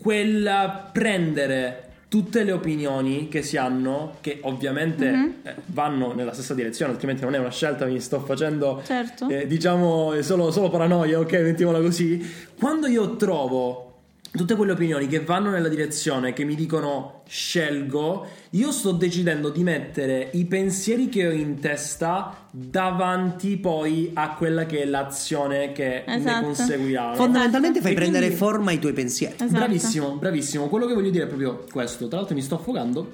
quel 0.02 0.84
prendere 0.92 1.84
tutte 2.10 2.44
le 2.44 2.54
opinioni 2.54 3.28
che 3.28 3.42
si 3.42 3.58
hanno, 3.58 4.16
che 4.22 4.40
ovviamente 4.44 5.12
Mhm. 5.12 5.34
eh, 5.44 5.56
vanno 5.68 6.14
nella 6.14 6.34
stessa 6.34 6.54
direzione, 6.54 6.94
altrimenti 6.94 7.24
non 7.24 7.36
è 7.36 7.38
una 7.38 7.52
scelta, 7.52 7.86
mi 7.86 8.00
sto 8.00 8.20
facendo, 8.22 8.82
Certo. 8.86 9.28
eh, 9.28 9.46
diciamo, 9.46 10.14
è 10.14 10.22
solo, 10.24 10.52
solo 10.52 10.70
paranoia, 10.70 11.20
ok, 11.20 11.32
mettiamola 11.34 11.80
così. 11.82 12.26
Quando 12.58 12.88
io 12.88 13.16
trovo 13.18 13.84
tutte 14.32 14.56
quelle 14.56 14.72
opinioni 14.72 15.08
che 15.08 15.20
vanno 15.22 15.50
nella 15.50 15.68
direzione, 15.68 16.32
che 16.34 16.44
mi 16.46 16.56
dicono 16.56 17.17
scelgo, 17.28 18.28
io 18.52 18.72
sto 18.72 18.92
decidendo 18.92 19.50
di 19.50 19.64
mettere 19.64 20.30
i 20.34 20.46
pensieri 20.46 21.10
che 21.10 21.28
ho 21.28 21.32
in 21.32 21.60
testa 21.60 22.46
davanti 22.52 23.58
poi 23.58 24.12
a 24.14 24.34
quella 24.34 24.66
che 24.66 24.82
è 24.82 24.86
l'azione 24.86 25.72
che 25.74 26.04
ne 26.08 26.16
Esatto. 26.16 26.46
conseguirà. 26.46 27.10
no? 27.10 27.16
Fondamentalmente 27.16 27.82
fai 27.82 27.92
E 27.92 27.96
quindi- 27.96 28.12
prendere 28.12 28.36
forma 28.36 28.72
ai 28.72 28.80
tuoi 28.80 28.94
pensieri. 28.94 29.36
Esatto. 29.36 29.52
Bravissimo, 29.52 30.16
bravissimo. 30.16 30.68
Quello 30.68 30.88
che 30.88 30.94
voglio 30.94 31.10
dire 31.12 31.26
è 31.26 31.28
proprio 31.28 31.66
questo. 31.72 32.08
Tra 32.08 32.18
l'altro 32.18 32.36
mi 32.36 32.42
sto 32.42 32.56
affogando. 32.56 33.12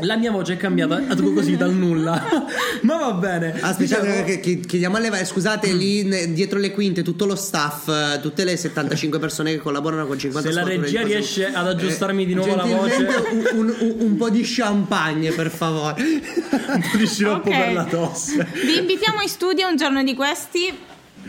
La 0.00 0.16
mia 0.16 0.30
voce 0.30 0.54
è 0.54 0.56
cambiata 0.56 1.02
così 1.34 1.56
dal 1.56 1.74
nulla. 1.74 2.24
Ma 2.82 2.96
va 2.96 3.12
bene. 3.12 3.52
Aspetta, 3.60 4.00
Dicevo- 4.00 4.24
che, 4.24 4.40
che- 4.40 4.60
chiediamo 4.60 4.96
alle 4.96 5.10
va- 5.10 5.22
scusate 5.24 5.70
lì 5.72 6.04
ne- 6.04 6.32
dietro 6.32 6.58
le 6.58 6.70
quinte 6.70 7.02
tutto 7.02 7.26
lo 7.26 7.34
staff, 7.36 7.88
eh, 7.88 8.20
tutte 8.22 8.44
le 8.44 8.56
75 8.56 9.18
persone 9.18 9.50
che 9.52 9.58
collaborano 9.58 10.06
con 10.06 10.18
50 10.18 10.48
Se 10.48 10.54
la 10.54 10.62
regia 10.64 11.02
riesce 11.02 11.46
ad 11.52 11.66
aggiustarmi 11.66 12.24
di 12.24 12.32
nuovo 12.34 12.54
la 12.54 12.64
voce. 12.64 13.06
Un, 13.52 13.74
un- 13.80 13.94
un- 13.98 14.16
po' 14.16 14.30
di 14.30 14.42
champagne 14.44 15.32
per 15.32 15.50
favore. 15.50 16.02
un 16.02 16.88
po' 16.90 16.96
di 16.96 17.06
sciroppo 17.06 17.48
Ok. 17.48 17.56
per 17.56 17.72
la 17.72 17.84
tosse. 17.84 18.46
Vi 18.52 18.78
invitiamo 18.78 19.20
in 19.22 19.28
studio 19.28 19.68
un 19.68 19.76
giorno 19.76 20.02
di 20.02 20.14
questi 20.14 20.76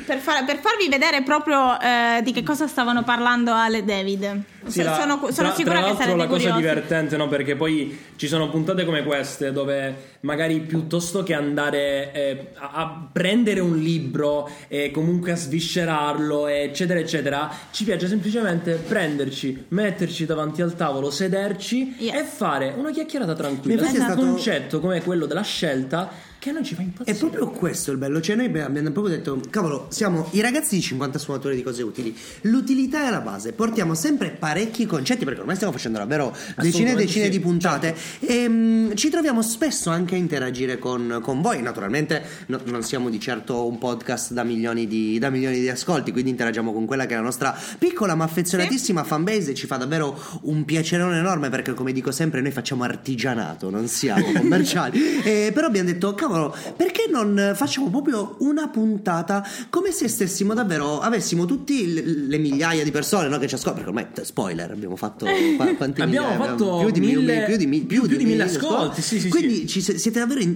per, 0.09 0.17
far- 0.17 0.44
per 0.44 0.57
farvi 0.57 0.89
vedere 0.89 1.21
proprio 1.21 1.79
eh, 1.79 2.21
di 2.23 2.31
che 2.31 2.41
cosa 2.41 2.65
stavano 2.65 3.03
parlando 3.03 3.53
Ale 3.53 3.77
e 3.77 3.83
David. 3.83 4.41
Sì, 4.65 4.81
la- 4.81 4.95
sono, 4.95 5.17
sono 5.31 5.50
tra, 5.50 5.53
sicura 5.53 5.79
tra 5.81 5.89
che 5.91 5.95
sarete 5.97 6.17
la 6.17 6.25
cosa 6.25 6.51
divertente, 6.51 7.15
no? 7.15 7.27
Perché 7.27 7.56
poi 7.56 7.95
ci 8.15 8.27
sono 8.27 8.50
puntate 8.50 8.85
come 8.85 9.03
queste 9.03 9.51
dove 9.51 10.17
magari 10.21 10.61
piuttosto 10.61 11.21
che 11.21 11.35
andare 11.35 12.11
eh, 12.11 12.47
a, 12.56 12.71
a 12.73 13.07
prendere 13.11 13.59
un 13.59 13.77
libro 13.77 14.50
e 14.67 14.89
comunque 14.89 15.31
a 15.34 15.36
sviscerarlo, 15.36 16.48
eccetera, 16.48 17.00
eccetera, 17.00 17.51
ci 17.69 17.84
piace 17.84 18.07
semplicemente 18.07 18.74
prenderci, 18.74 19.65
metterci 19.69 20.25
davanti 20.25 20.63
al 20.63 20.75
tavolo, 20.75 21.12
sederci 21.12 21.95
Yes. 22.00 22.13
e 22.15 22.24
fare 22.24 22.74
una 22.75 22.89
chiacchierata 22.91 23.36
tranquilla. 23.36 23.88
È 23.88 24.00
Un 24.00 24.15
concetto 24.15 24.79
come 24.79 25.01
quello 25.03 25.25
della 25.27 25.43
scelta 25.43 26.10
che 26.39 26.50
a 26.51 26.53
noi 26.53 26.63
ci 26.63 26.74
fa 26.74 26.81
impazzire. 26.81 27.15
È 27.15 27.19
proprio 27.19 27.50
questo 27.50 27.91
il 27.91 27.98
bello, 27.98 28.22
cioè 28.22 28.38
noi 28.38 28.46
abbiamo 28.46 28.91
proprio 28.91 29.15
detto, 29.15 29.41
cavolo, 29.50 29.88
siamo 29.89 30.29
i 30.31 30.39
ragazzi 30.39 30.75
di 30.75 30.81
50 30.81 31.19
sfumature 31.19 31.53
di 31.53 31.62
cose 31.62 31.84
utili, 31.84 32.15
l'utilità 32.41 33.08
è 33.08 33.12
la 33.12 33.19
base, 33.19 33.51
portiamo 33.51 33.93
sempre 33.93 34.29
parecchi 34.29 34.86
concetti 34.86 35.25
perché 35.25 35.41
ormai 35.41 35.55
stiamo 35.55 35.74
facendo 35.74 35.98
davvero 35.98 36.36
decine 36.55 36.93
e 36.93 36.96
decine 36.96 37.25
sì, 37.25 37.31
di 37.31 37.39
puntate 37.41 37.93
e 38.19 38.48
mm, 38.48 38.93
ci 38.93 39.10
troviamo 39.10 39.41
spesso 39.41 39.89
anche 39.89 40.15
a 40.15 40.17
interagire 40.17 40.79
con, 40.79 41.19
con 41.22 41.41
voi, 41.41 41.62
naturalmente 41.62 42.24
no- 42.48 42.62
non 42.63 42.84
siamo 42.84 43.10
di 43.10 43.19
certo 43.19 43.67
un 43.67 43.77
podcast 43.77 44.31
da 44.31 44.43
milioni, 44.43 44.88
di, 44.88 45.19
da 45.19 45.29
milioni 45.29 45.60
di 45.60 45.67
ascolti, 45.67 46.13
quindi 46.13 46.29
interagiamo 46.31 46.72
con 46.72 46.86
quella 46.86 47.05
che 47.05 47.13
è 47.13 47.17
la 47.17 47.24
nostra 47.24 47.53
piccola 47.77 48.15
ma 48.15 48.24
affezionatissima 48.24 49.03
fanbase 49.03 49.51
e 49.51 49.53
ci 49.55 49.67
fa 49.67 49.75
davvero 49.75 50.17
un 50.43 50.63
piacerone 50.63 51.17
enorme 51.17 51.50
perché 51.50 51.74
come 51.74 51.91
dico 51.91 52.12
sempre 52.12 52.39
noi 52.39 52.51
facciamo 52.51 52.84
artigianato, 52.86 53.69
non 53.69 53.88
siamo 53.88 54.31
commerciali, 54.31 55.17
Eh, 55.29 55.51
però 55.53 55.67
abbiamo 55.67 55.89
detto 55.89 56.13
cavolo 56.13 56.28
perché 56.75 57.07
non 57.09 57.53
facciamo 57.55 57.89
proprio 57.89 58.36
una 58.39 58.67
puntata 58.69 59.45
come 59.69 59.91
se 59.91 60.07
stessimo 60.07 60.53
davvero 60.53 61.00
avessimo 61.00 61.45
tutti 61.45 62.27
le, 62.27 62.38
migliaia 62.38 62.83
di 62.83 62.91
persone 62.91 63.27
no, 63.27 63.38
che 63.38 63.48
ci 63.48 63.55
ascoltano 63.55 63.86
perché 63.91 63.98
ormai 64.15 64.25
spoiler 64.25 64.71
abbiamo 64.71 64.95
fatto 64.95 65.25
qua- 65.55 65.74
quanti 65.75 66.01
Abbiamo 66.01 66.29
migliaia? 66.29 66.50
fatto 66.50 66.77
più 66.79 66.89
di 66.91 67.00
mille- 67.00 67.43
più 67.45 67.55
di, 67.57 67.65
mi- 67.67 67.81
più- 67.81 68.00
più 68.01 68.07
di 68.17 68.24
mille 68.24 68.29
mille 68.29 68.43
ascolti, 68.43 69.01
sì, 69.01 69.19
sì, 69.19 69.29
quindi 69.29 69.67
ci 69.67 69.81
se- 69.81 69.98
siete 69.98 70.19
davvero 70.19 70.39
in, 70.39 70.50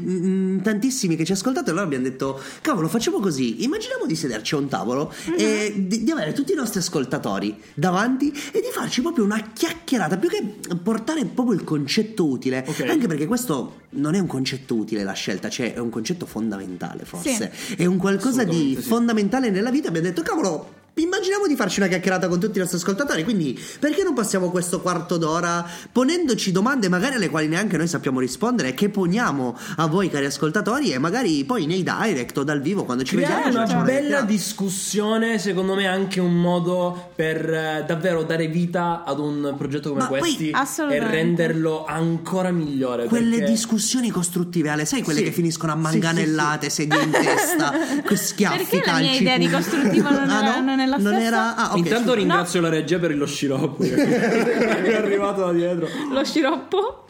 in 0.54 0.60
tantissimi 0.64 1.16
che 1.16 1.26
ci 1.26 1.32
ascoltate 1.32 1.70
allora 1.70 1.86
abbiamo 1.86 2.04
detto 2.04 2.40
cavolo 2.62 2.88
facciamo 2.88 3.20
così 3.20 3.64
immaginiamo 3.64 4.06
di 4.06 4.16
sederci 4.16 4.56
a 4.56 4.58
un 4.58 4.68
tavolo 4.68 5.14
e 5.38 5.74
di, 5.76 6.04
di 6.04 6.12
avere 6.12 6.34
tutti 6.34 6.52
i 6.52 6.56
nostri 6.56 6.80
ascoltatori 6.80 7.56
davanti 7.74 8.30
e 8.52 8.60
di 8.60 8.68
farci 8.72 9.02
proprio 9.02 9.24
una 9.26 9.42
chiacchierata 9.54 10.18
più 10.18 10.30
che 10.30 10.44
portare 10.82 11.26
proprio 11.26 11.56
il 11.56 11.64
concetto 11.64 12.26
utile 12.26 12.64
Ok. 12.68 12.82
anche 12.88 13.08
perché 13.08 13.26
questo 13.28 13.82
non 13.96 14.16
è 14.16 14.20
un 14.20 14.28
concetto 14.28 14.74
utile 14.76 15.04
la 15.04 15.14
scelta 15.14 15.50
cioè 15.50 15.63
è 15.72 15.78
un 15.78 15.90
concetto 15.90 16.26
fondamentale 16.26 17.06
forse. 17.06 17.52
È 17.78 17.86
un 17.86 17.98
qualcosa 17.98 18.44
di 18.44 18.76
sì. 18.76 18.82
fondamentale 18.82 19.50
nella 19.50 19.72
vita. 19.72 19.88
Abbiamo 19.88 20.08
detto 20.08 20.22
cavolo 20.22 20.82
immaginiamo 20.96 21.48
di 21.48 21.56
farci 21.56 21.80
una 21.80 21.90
chiacchierata 21.90 22.28
con 22.28 22.40
tutti 22.40 22.58
i 22.58 22.60
nostri 22.60 22.78
ascoltatori, 22.78 23.24
quindi 23.24 23.60
perché 23.80 24.04
non 24.04 24.14
passiamo 24.14 24.50
questo 24.52 24.80
quarto 24.82 25.18
d'ora 25.18 25.66
ponendoci 25.92 26.52
domande 26.52 26.88
magari 26.88 27.16
alle 27.16 27.30
quali 27.30 27.48
neanche 27.48 27.78
noi 27.78 27.88
sappiamo 27.88 28.20
rispondere 28.20 28.74
che 28.76 28.90
poniamo 28.90 29.58
a 29.78 29.88
voi 29.88 30.10
cari 30.10 30.26
ascoltatori 30.26 30.92
e 30.92 31.00
magari 31.00 31.44
poi 31.46 31.66
nei 31.66 31.84
direct 31.84 32.38
o 32.38 32.44
dal 32.44 32.62
vivo 32.62 32.84
quando 32.84 33.04
ci 33.04 33.16
Creare 33.16 33.36
vediamo 33.36 33.58
una 33.58 33.66
facciamo 33.66 33.86
delle 33.86 34.02
bella 34.02 34.22
discussione, 34.22 35.40
secondo 35.40 35.74
me, 35.76 35.84
è 35.84 35.88
anche 35.88 36.20
un 36.20 36.40
modo 36.40 37.12
per 37.16 37.52
eh, 37.52 37.84
davvero 37.88 38.24
dare 38.24 38.48
vita 38.48 39.04
ad 39.06 39.20
un 39.20 39.56
progetto 39.58 39.90
come 39.90 40.02
Ma 40.02 40.08
poi- 40.08 40.20
questi 40.20 40.50
e 40.52 41.00
renderlo 41.00 41.86
ancora 41.86 42.52
migliore. 42.52 43.06
Quelle 43.08 43.38
perché- 43.38 43.52
discussioni 43.52 44.10
costruttive, 44.12 44.70
Ale, 44.70 44.86
sai 44.86 45.02
quelle 45.02 45.20
Sì. 45.20 45.26
che 45.26 45.32
finiscono 45.32 45.72
a 45.72 45.76
Sì, 45.76 45.82
manganellate, 45.82 46.70
sedie 46.70 47.02
in 47.02 47.10
testa, 47.12 47.74
con 48.06 48.16
schiaffi, 48.18 48.58
Perché 48.70 48.86
la 48.86 48.98
mia 49.00 49.06
calci, 49.08 49.22
idea 49.22 49.38
di 49.38 49.50
costruttiva 49.50 50.10
non 50.12 50.30
Ah, 50.30 50.42
no? 50.60 50.66
non 50.66 50.80
è 50.80 50.83
la 50.86 51.00
stessa? 51.00 51.22
era... 51.22 51.56
Ah, 51.56 51.72
ok, 51.72 51.78
Intanto 51.78 52.00
scusa. 52.04 52.14
ringrazio 52.16 52.62
la 52.62 52.70
regia 52.70 53.00
per 53.00 53.16
lo 53.16 53.26
sciroppo 53.26 53.84
che 53.84 53.94
è 53.96 54.96
arrivato 54.96 55.46
da 55.46 55.52
dietro. 55.52 55.88
Lo 56.12 56.24
sciroppo? 56.24 57.06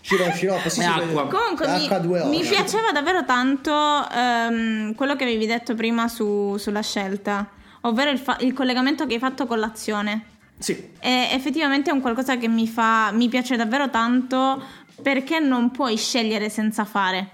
Sciro- 0.00 0.30
sciroppo, 0.32 0.68
sì, 0.68 0.82
acqua. 0.84 1.26
Comunque 1.26 1.66
mi, 1.66 1.88
H2O. 1.88 2.28
mi 2.28 2.40
piaceva 2.42 2.92
davvero 2.92 3.24
tanto 3.24 3.72
ehm, 4.08 4.94
quello 4.94 5.16
che 5.16 5.24
avevi 5.24 5.46
detto 5.46 5.74
prima 5.74 6.06
su- 6.06 6.56
sulla 6.58 6.80
scelta, 6.82 7.48
ovvero 7.80 8.10
il, 8.10 8.18
fa- 8.18 8.36
il 8.40 8.52
collegamento 8.52 9.04
che 9.06 9.14
hai 9.14 9.18
fatto 9.20 9.46
con 9.46 9.58
l'azione. 9.58 10.26
Sì, 10.58 10.90
E 11.00 11.28
effettivamente 11.32 11.90
è 11.90 11.92
un 11.92 12.00
qualcosa 12.00 12.36
che 12.36 12.48
mi 12.48 12.66
fa 12.68 13.10
mi 13.12 13.28
piace 13.28 13.56
davvero 13.56 13.90
tanto 13.90 14.62
perché 15.02 15.38
non 15.40 15.70
puoi 15.72 15.96
scegliere 15.96 16.48
senza 16.50 16.84
fare. 16.84 17.30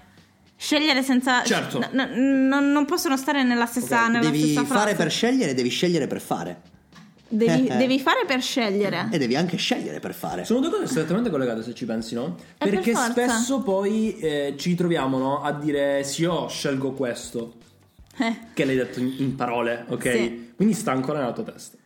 Scegliere 0.63 1.03
senza 1.03 1.43
Certo. 1.43 1.81
n- 1.81 1.89
n- 2.15 2.47
non, 2.47 2.71
non 2.71 2.85
possono 2.85 3.17
stare 3.17 3.43
nella 3.43 3.67
stessa, 3.67 4.07
nella 4.07 4.27
Devi 4.31 4.43
stessa 4.43 4.65
frase. 4.65 4.79
fare 4.81 4.95
per 4.95 5.11
scegliere, 5.11 5.55
devi 5.55 5.69
scegliere 5.69 6.07
per 6.07 6.21
fare. 6.21 6.61
devi, 7.27 7.67
Eh, 7.67 7.75
eh. 7.75 7.77
devi 7.79 7.99
fare 7.99 8.25
per 8.27 8.41
scegliere. 8.41 9.09
E 9.11 9.19
devi 9.19 9.35
anche 9.35 9.57
scegliere 9.57 9.99
per 9.99 10.15
fare. 10.15 10.45
sono 10.45 10.61
due 10.61 10.71
cose 10.71 10.87
strettamente 10.87 11.31
collegate 11.31 11.65
se 11.65 11.75
ci 11.75 11.85
pensi, 11.85 12.15
no? 12.15 12.37
Eh, 12.39 12.43
per 12.59 12.69
Perché 12.71 12.93
forza. 12.93 13.11
spesso 13.11 13.61
poi 13.63 14.17
eh, 14.21 14.55
ci 14.57 14.77
troviamo 14.77 15.19
no, 15.19 15.43
a 15.43 15.51
dire 15.53 16.05
sì, 16.05 16.23
io 16.23 16.47
scelgo 16.47 16.93
questo, 16.93 17.55
Eh. 18.19 18.37
che 18.55 18.65
l'hai 18.65 18.77
detto 18.77 19.01
in, 19.01 19.15
in 19.19 19.35
parole, 19.35 19.85
ok? 19.89 20.13
Sì. 20.13 20.53
Quindi 20.55 20.75
sta 20.75 20.93
ancora 20.93 21.19
nella 21.19 21.33
tua 21.33 21.43
testa. 21.45 21.77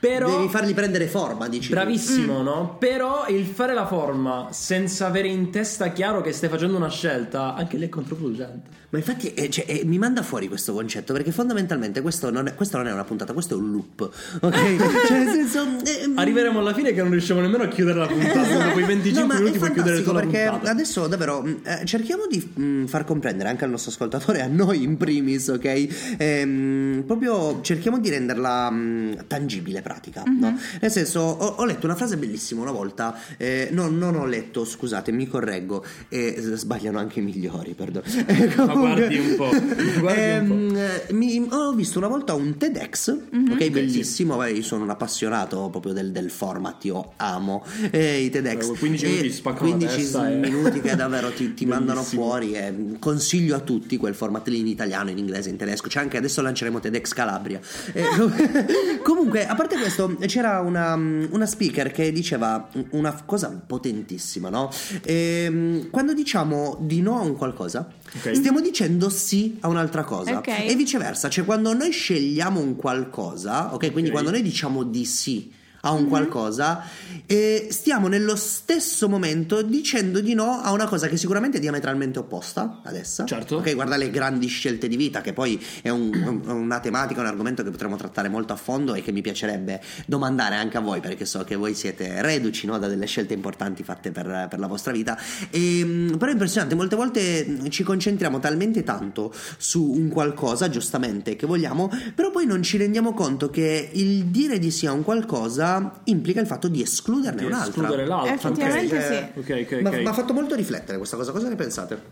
Però 0.00 0.28
Devi 0.38 0.48
fargli 0.48 0.74
prendere 0.74 1.06
forma, 1.08 1.48
dici. 1.48 1.68
tu. 1.68 1.74
Bravissimo, 1.74 2.42
no? 2.42 2.76
Però 2.78 3.26
il 3.28 3.44
fare 3.46 3.74
la 3.74 3.86
forma 3.86 4.48
senza 4.50 5.06
avere 5.06 5.26
in 5.28 5.50
testa 5.50 5.90
chiaro 5.92 6.20
che 6.20 6.32
stai 6.32 6.48
facendo 6.48 6.76
una 6.76 6.88
scelta, 6.90 7.54
anche 7.54 7.76
lì 7.76 7.86
è 7.86 7.88
controproducente. 7.88 8.76
Ma 8.90 8.96
infatti 8.98 9.34
eh, 9.34 9.50
cioè, 9.50 9.66
eh, 9.68 9.82
mi 9.84 9.98
manda 9.98 10.22
fuori 10.22 10.48
questo 10.48 10.72
concetto 10.72 11.12
perché 11.12 11.30
fondamentalmente 11.30 12.00
questo 12.00 12.30
non 12.30 12.46
è, 12.46 12.54
questa 12.54 12.78
non 12.78 12.86
è 12.86 12.92
una 12.92 13.04
puntata, 13.04 13.34
questo 13.34 13.54
è 13.54 13.58
un 13.58 13.70
loop. 13.72 14.08
Ok? 14.40 15.06
cioè, 15.06 15.24
nel 15.24 15.46
senso. 15.46 15.62
eh, 15.84 16.12
Arriveremo 16.14 16.58
alla 16.60 16.72
fine 16.72 16.92
che 16.92 17.02
non 17.02 17.10
riusciamo 17.10 17.40
nemmeno 17.40 17.64
a 17.64 17.68
chiudere 17.68 17.98
la 17.98 18.06
puntata. 18.06 18.64
Dopo 18.66 18.78
i 18.78 18.84
25 18.84 19.20
No, 19.20 19.26
ma 19.26 19.34
minuti 19.40 19.58
puoi 19.58 19.72
chiudere 19.72 19.96
fantastico 19.96 20.10
tu 20.10 20.14
la 20.16 20.20
perché 20.32 20.48
puntata. 20.50 20.70
adesso 20.70 21.06
davvero 21.06 21.42
mh, 21.42 21.60
eh, 21.64 21.84
cerchiamo 21.84 22.26
di 22.30 22.50
mh, 22.54 22.84
far 22.86 23.04
comprendere 23.04 23.48
anche 23.50 23.64
al 23.64 23.70
nostro 23.70 23.90
ascoltatore, 23.90 24.40
a 24.40 24.46
noi 24.46 24.82
in 24.84 24.96
primis, 24.96 25.48
ok? 25.48 26.14
Ehm, 26.16 27.02
proprio 27.06 27.60
cerchiamo 27.62 27.98
di 27.98 28.08
renderla 28.08 28.70
mh, 28.70 29.24
tangibile, 29.26 29.82
pratica, 29.88 30.22
no? 30.26 30.58
Nel 30.80 30.90
senso, 30.90 31.20
ho, 31.20 31.46
ho 31.46 31.64
letto 31.64 31.86
una 31.86 31.94
frase 31.94 32.16
bellissima 32.18 32.60
una 32.62 32.70
volta, 32.72 33.18
eh, 33.38 33.68
no, 33.72 33.88
non 33.88 34.16
ho 34.16 34.26
letto, 34.26 34.64
scusate, 34.66 35.12
mi 35.12 35.26
correggo, 35.26 35.82
eh, 36.10 36.36
sbagliano 36.38 36.98
anche 36.98 37.20
i 37.20 37.22
migliori, 37.22 37.72
perdono. 37.74 38.04
Eh, 38.26 38.52
Ma 38.56 38.66
guardi 38.74 39.16
un 39.18 39.34
po', 39.36 39.48
guardi 40.00 40.50
un 40.50 40.56
Ehm, 40.68 40.76
eh, 40.76 41.12
mi- 41.12 41.46
ho 41.50 41.72
visto 41.72 41.98
una 41.98 42.08
volta 42.08 42.34
un 42.34 42.56
TEDx, 42.58 43.16
ok, 43.52 43.70
bellissimo. 43.70 44.36
beh, 44.36 44.50
io 44.52 44.62
sono 44.62 44.82
un 44.84 44.90
appassionato 44.90 45.68
proprio 45.70 45.92
del, 45.94 46.12
del 46.12 46.30
format, 46.30 46.84
io 46.84 47.12
amo 47.16 47.64
i 47.92 48.28
TEDx. 48.30 48.68
Eh, 48.74 48.78
15 48.78 49.04
E 49.04 49.08
minuti 49.08 49.32
spaccano 49.32 49.64
la 49.70 49.76
15 49.76 49.96
testa, 49.96 50.30
eh. 50.30 50.34
minuti 50.34 50.80
che 50.80 50.94
davvero 50.96 51.30
ti, 51.32 51.54
ti 51.54 51.64
mandano 51.66 52.02
fuori. 52.02 52.52
E 52.52 52.96
consiglio 52.98 53.56
a 53.56 53.60
tutti 53.60 53.96
quel 53.96 54.14
format 54.14 54.46
lì 54.48 54.58
in 54.60 54.66
italiano, 54.66 55.10
in 55.10 55.18
inglese, 55.18 55.48
in 55.50 55.56
tedesco. 55.56 55.88
C'è 55.88 56.00
anche 56.00 56.16
adesso 56.18 56.42
lanceremo 56.42 56.78
TEDx 56.80 57.12
Calabria. 57.14 57.60
Eh, 57.92 58.04
comunque, 59.02 59.46
a 59.46 59.54
parte 59.54 59.76
questo, 59.78 60.16
c'era 60.26 60.60
una, 60.60 60.94
una 60.94 61.46
speaker 61.46 61.90
che 61.90 62.12
diceva 62.12 62.68
una 62.90 63.22
cosa 63.24 63.48
potentissima, 63.66 64.48
no? 64.48 64.70
Ehm, 65.02 65.90
quando 65.90 66.12
diciamo 66.14 66.76
di 66.80 67.00
no 67.00 67.18
a 67.18 67.22
un 67.22 67.36
qualcosa, 67.36 67.88
Ok. 68.16 68.34
stiamo 68.34 68.60
dicendo 68.60 69.08
sì 69.10 69.56
a 69.60 69.68
un'altra 69.68 70.04
cosa. 70.04 70.38
Ok. 70.38 70.48
E 70.48 70.74
viceversa, 70.76 71.28
cioè 71.28 71.44
quando 71.44 71.72
noi 71.74 71.90
scegliamo 71.90 72.60
un 72.60 72.76
qualcosa, 72.76 73.74
ok? 73.74 73.90
Quindi 73.92 74.10
Ok. 74.10 74.12
quando 74.12 74.30
noi 74.30 74.42
diciamo 74.42 74.82
di 74.82 75.04
sì 75.04 75.52
a 75.82 75.92
un 75.92 76.08
qualcosa, 76.08 76.82
eh, 77.26 77.68
stiamo 77.70 78.08
nello 78.08 78.34
stesso 78.36 79.08
momento 79.08 79.62
dicendo 79.62 80.20
di 80.20 80.34
no 80.34 80.60
a 80.60 80.72
una 80.72 80.86
cosa 80.86 81.06
che 81.08 81.16
sicuramente 81.16 81.58
è 81.58 81.60
diametralmente 81.60 82.18
opposta 82.18 82.80
ad 82.82 82.96
essa. 82.96 83.24
Certo. 83.24 83.56
Ok, 83.58 83.74
guarda 83.74 83.96
le 83.96 84.10
grandi 84.10 84.46
scelte 84.48 84.88
di 84.88 84.96
vita, 84.96 85.20
che 85.20 85.32
poi 85.32 85.62
è 85.82 85.88
un- 85.90 86.10
un- 86.44 86.50
una 86.50 86.80
tematica, 86.80 87.20
un 87.20 87.26
argomento 87.26 87.62
che 87.62 87.70
potremmo 87.70 87.96
trattare 87.96 88.28
molto 88.28 88.52
a 88.52 88.56
fondo 88.56 88.94
e 88.94 89.02
che 89.02 89.12
mi 89.12 89.20
piacerebbe 89.20 89.80
domandare 90.06 90.56
anche 90.56 90.76
a 90.78 90.80
voi, 90.80 91.00
perché 91.00 91.24
so 91.24 91.44
che 91.44 91.54
voi 91.54 91.74
siete 91.74 92.22
reduci 92.22 92.66
no, 92.66 92.78
da 92.78 92.88
delle 92.88 93.06
scelte 93.06 93.34
importanti 93.34 93.82
fatte 93.84 94.10
per, 94.10 94.46
per 94.50 94.58
la 94.58 94.66
vostra 94.66 94.90
vita. 94.92 95.16
E, 95.50 95.84
mh, 95.84 96.16
però 96.18 96.30
è 96.30 96.32
impressionante, 96.32 96.74
molte 96.74 96.96
volte 96.96 97.58
ci 97.70 97.82
concentriamo 97.84 98.38
talmente 98.40 98.82
tanto 98.82 99.32
su 99.58 99.82
un 99.84 100.08
qualcosa, 100.08 100.68
giustamente, 100.68 101.36
che 101.36 101.46
vogliamo, 101.46 101.88
però 102.14 102.30
poi 102.30 102.46
non 102.46 102.62
ci 102.62 102.76
rendiamo 102.78 103.14
conto 103.14 103.48
che 103.50 103.90
il 103.92 104.24
dire 104.26 104.58
di 104.58 104.70
sì 104.70 104.86
a 104.86 104.92
un 104.92 105.04
qualcosa 105.04 105.66
implica 106.04 106.40
il 106.40 106.46
fatto 106.46 106.68
di 106.68 106.82
escluderne 106.82 107.40
Di 107.40 107.46
un'altra. 107.46 107.68
escludere 107.68 108.06
l'altro. 108.06 108.34
Effettivamente 108.34 108.96
ok. 108.96 109.02
sì. 109.44 109.52
Ok, 109.52 109.66
ok, 109.72 109.80
Ma 109.82 109.88
ok. 109.90 109.96
mi 109.98 110.06
ha 110.06 110.12
fatto 110.12 110.32
molto 110.32 110.54
riflettere 110.54 110.98
questa 110.98 111.16
cosa, 111.16 111.32
cosa 111.32 111.48
ne 111.48 111.54
pensate? 111.56 112.02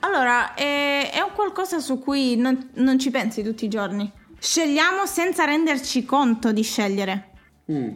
Allora, 0.00 0.54
è, 0.54 1.10
è 1.12 1.20
un 1.20 1.30
qualcosa 1.34 1.78
su 1.78 1.98
cui 2.00 2.36
non, 2.36 2.70
non 2.74 2.98
ci 2.98 3.10
pensi 3.10 3.42
tutti 3.42 3.64
i 3.64 3.68
giorni. 3.68 4.10
Scegliamo 4.38 5.06
senza 5.06 5.44
renderci 5.44 6.04
conto 6.04 6.50
di 6.52 6.62
scegliere. 6.62 7.28
Mm. 7.70 7.88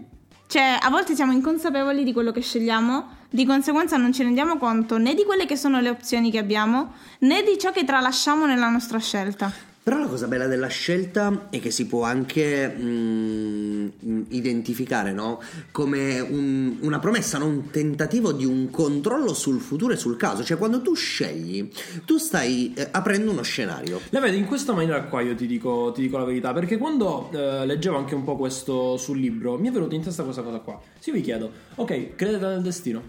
Cioè, 0.46 0.78
a 0.80 0.88
volte 0.90 1.14
siamo 1.16 1.32
inconsapevoli 1.32 2.04
di 2.04 2.12
quello 2.12 2.30
che 2.30 2.40
scegliamo, 2.40 3.14
di 3.30 3.44
conseguenza 3.44 3.96
non 3.96 4.12
ci 4.12 4.22
rendiamo 4.22 4.56
conto 4.56 4.96
né 4.96 5.14
di 5.14 5.24
quelle 5.24 5.44
che 5.46 5.56
sono 5.56 5.80
le 5.80 5.88
opzioni 5.88 6.30
che 6.30 6.38
abbiamo, 6.38 6.92
né 7.20 7.42
di 7.42 7.58
ciò 7.58 7.72
che 7.72 7.84
tralasciamo 7.84 8.46
nella 8.46 8.68
nostra 8.68 8.98
scelta. 8.98 9.52
Però 9.86 10.00
la 10.00 10.08
cosa 10.08 10.26
bella 10.26 10.48
della 10.48 10.66
scelta 10.66 11.46
è 11.48 11.60
che 11.60 11.70
si 11.70 11.86
può 11.86 12.02
anche 12.02 12.66
mm, 12.76 13.88
mm, 14.04 14.22
identificare 14.30 15.12
no? 15.12 15.40
come 15.70 16.18
un- 16.18 16.78
una 16.80 16.98
promessa, 16.98 17.38
no? 17.38 17.46
un 17.46 17.70
tentativo 17.70 18.32
di 18.32 18.44
un 18.44 18.68
controllo 18.70 19.32
sul 19.32 19.60
futuro 19.60 19.92
e 19.92 19.96
sul 19.96 20.16
caso. 20.16 20.42
Cioè, 20.42 20.58
quando 20.58 20.82
tu 20.82 20.94
scegli, 20.94 21.70
tu 22.04 22.16
stai 22.18 22.74
eh, 22.74 22.88
aprendo 22.90 23.30
uno 23.30 23.42
scenario. 23.42 24.00
La 24.10 24.18
vedo 24.18 24.36
in 24.36 24.46
questa 24.46 24.72
maniera 24.72 25.04
qua, 25.04 25.20
io 25.20 25.36
ti 25.36 25.46
dico, 25.46 25.92
ti 25.94 26.00
dico 26.00 26.18
la 26.18 26.24
verità, 26.24 26.52
perché 26.52 26.78
quando 26.78 27.30
eh, 27.32 27.64
leggevo 27.64 27.96
anche 27.96 28.16
un 28.16 28.24
po' 28.24 28.34
questo 28.34 28.96
sul 28.96 29.20
libro, 29.20 29.56
mi 29.56 29.68
è 29.68 29.70
venuta 29.70 29.94
in 29.94 30.02
testa 30.02 30.24
questa 30.24 30.42
cosa 30.42 30.58
qua. 30.58 30.80
Se 30.98 31.10
io 31.10 31.14
vi 31.16 31.22
chiedo, 31.22 31.48
ok, 31.76 32.16
credete 32.16 32.44
nel 32.44 32.60
destino? 32.60 33.00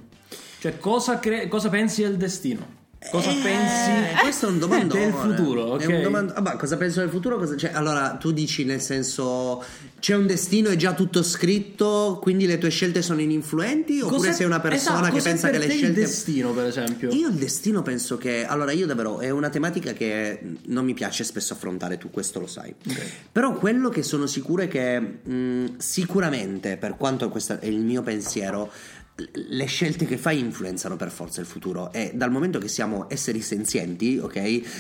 Cioè, 0.59 0.77
cosa, 0.77 1.17
cre- 1.17 1.47
cosa 1.47 1.69
pensi 1.69 2.03
del 2.03 2.17
destino? 2.17 2.85
Cosa 3.11 3.29
Eh, 3.31 3.41
pensi 3.41 4.19
Questo 4.21 4.47
è 4.47 4.49
un 4.49 4.59
domandone. 4.59 5.05
del 5.05 5.13
futuro? 5.13 5.61
Ok. 5.73 5.81
È 5.81 5.85
un 5.95 6.01
domand- 6.01 6.33
ah, 6.35 6.41
bah, 6.41 6.55
cosa 6.57 6.77
penso 6.77 6.99
del 6.99 7.09
futuro? 7.09 7.37
Cosa- 7.37 7.55
cioè, 7.55 7.71
allora, 7.73 8.17
tu 8.19 8.31
dici 8.31 8.65
nel 8.65 8.81
senso 8.81 9.63
c'è 9.99 10.15
un 10.15 10.25
destino, 10.27 10.69
è 10.69 10.75
già 10.75 10.93
tutto 10.93 11.21
scritto, 11.23 12.19
quindi 12.21 12.45
le 12.47 12.57
tue 12.57 12.69
scelte 12.69 13.01
sono 13.01 13.21
ininfluenti? 13.21 14.01
Oppure 14.01 14.17
Cos'è- 14.17 14.33
sei 14.33 14.45
una 14.47 14.59
persona 14.59 14.99
esatto, 14.99 15.15
che 15.15 15.21
pensa 15.21 15.49
che 15.49 15.57
le 15.59 15.67
te 15.67 15.71
scelte. 15.73 15.87
il 15.87 15.93
destino, 16.05 16.51
per 16.53 16.65
esempio. 16.65 17.11
Io 17.13 17.27
il 17.29 17.35
destino 17.35 17.81
penso 17.83 18.17
che. 18.17 18.45
Allora, 18.45 18.71
io 18.71 18.85
davvero 18.87 19.19
è 19.19 19.29
una 19.29 19.49
tematica 19.49 19.93
che 19.93 20.39
non 20.65 20.83
mi 20.83 20.93
piace 20.95 21.23
spesso 21.23 21.53
affrontare, 21.53 21.97
tu 21.97 22.09
questo 22.09 22.39
lo 22.39 22.47
sai. 22.47 22.73
Però 23.31 23.53
quello 23.53 23.89
che 23.89 24.01
sono 24.03 24.25
sicuro 24.25 24.63
è 24.63 24.67
che 24.67 24.99
mh, 24.99 25.75
sicuramente, 25.77 26.77
per 26.77 26.97
quanto 26.97 27.29
questo 27.29 27.59
è 27.59 27.65
il 27.67 27.79
mio 27.79 28.01
pensiero, 28.01 28.69
le 29.31 29.65
scelte 29.65 30.05
che 30.05 30.17
fai 30.17 30.39
influenzano 30.39 30.95
per 30.95 31.09
forza 31.09 31.41
il 31.41 31.47
futuro 31.47 31.91
e 31.91 32.11
dal 32.13 32.29
momento 32.29 32.59
che 32.59 32.67
siamo 32.67 33.07
esseri 33.09 33.41
senzienti, 33.41 34.19
ok? 34.21 34.35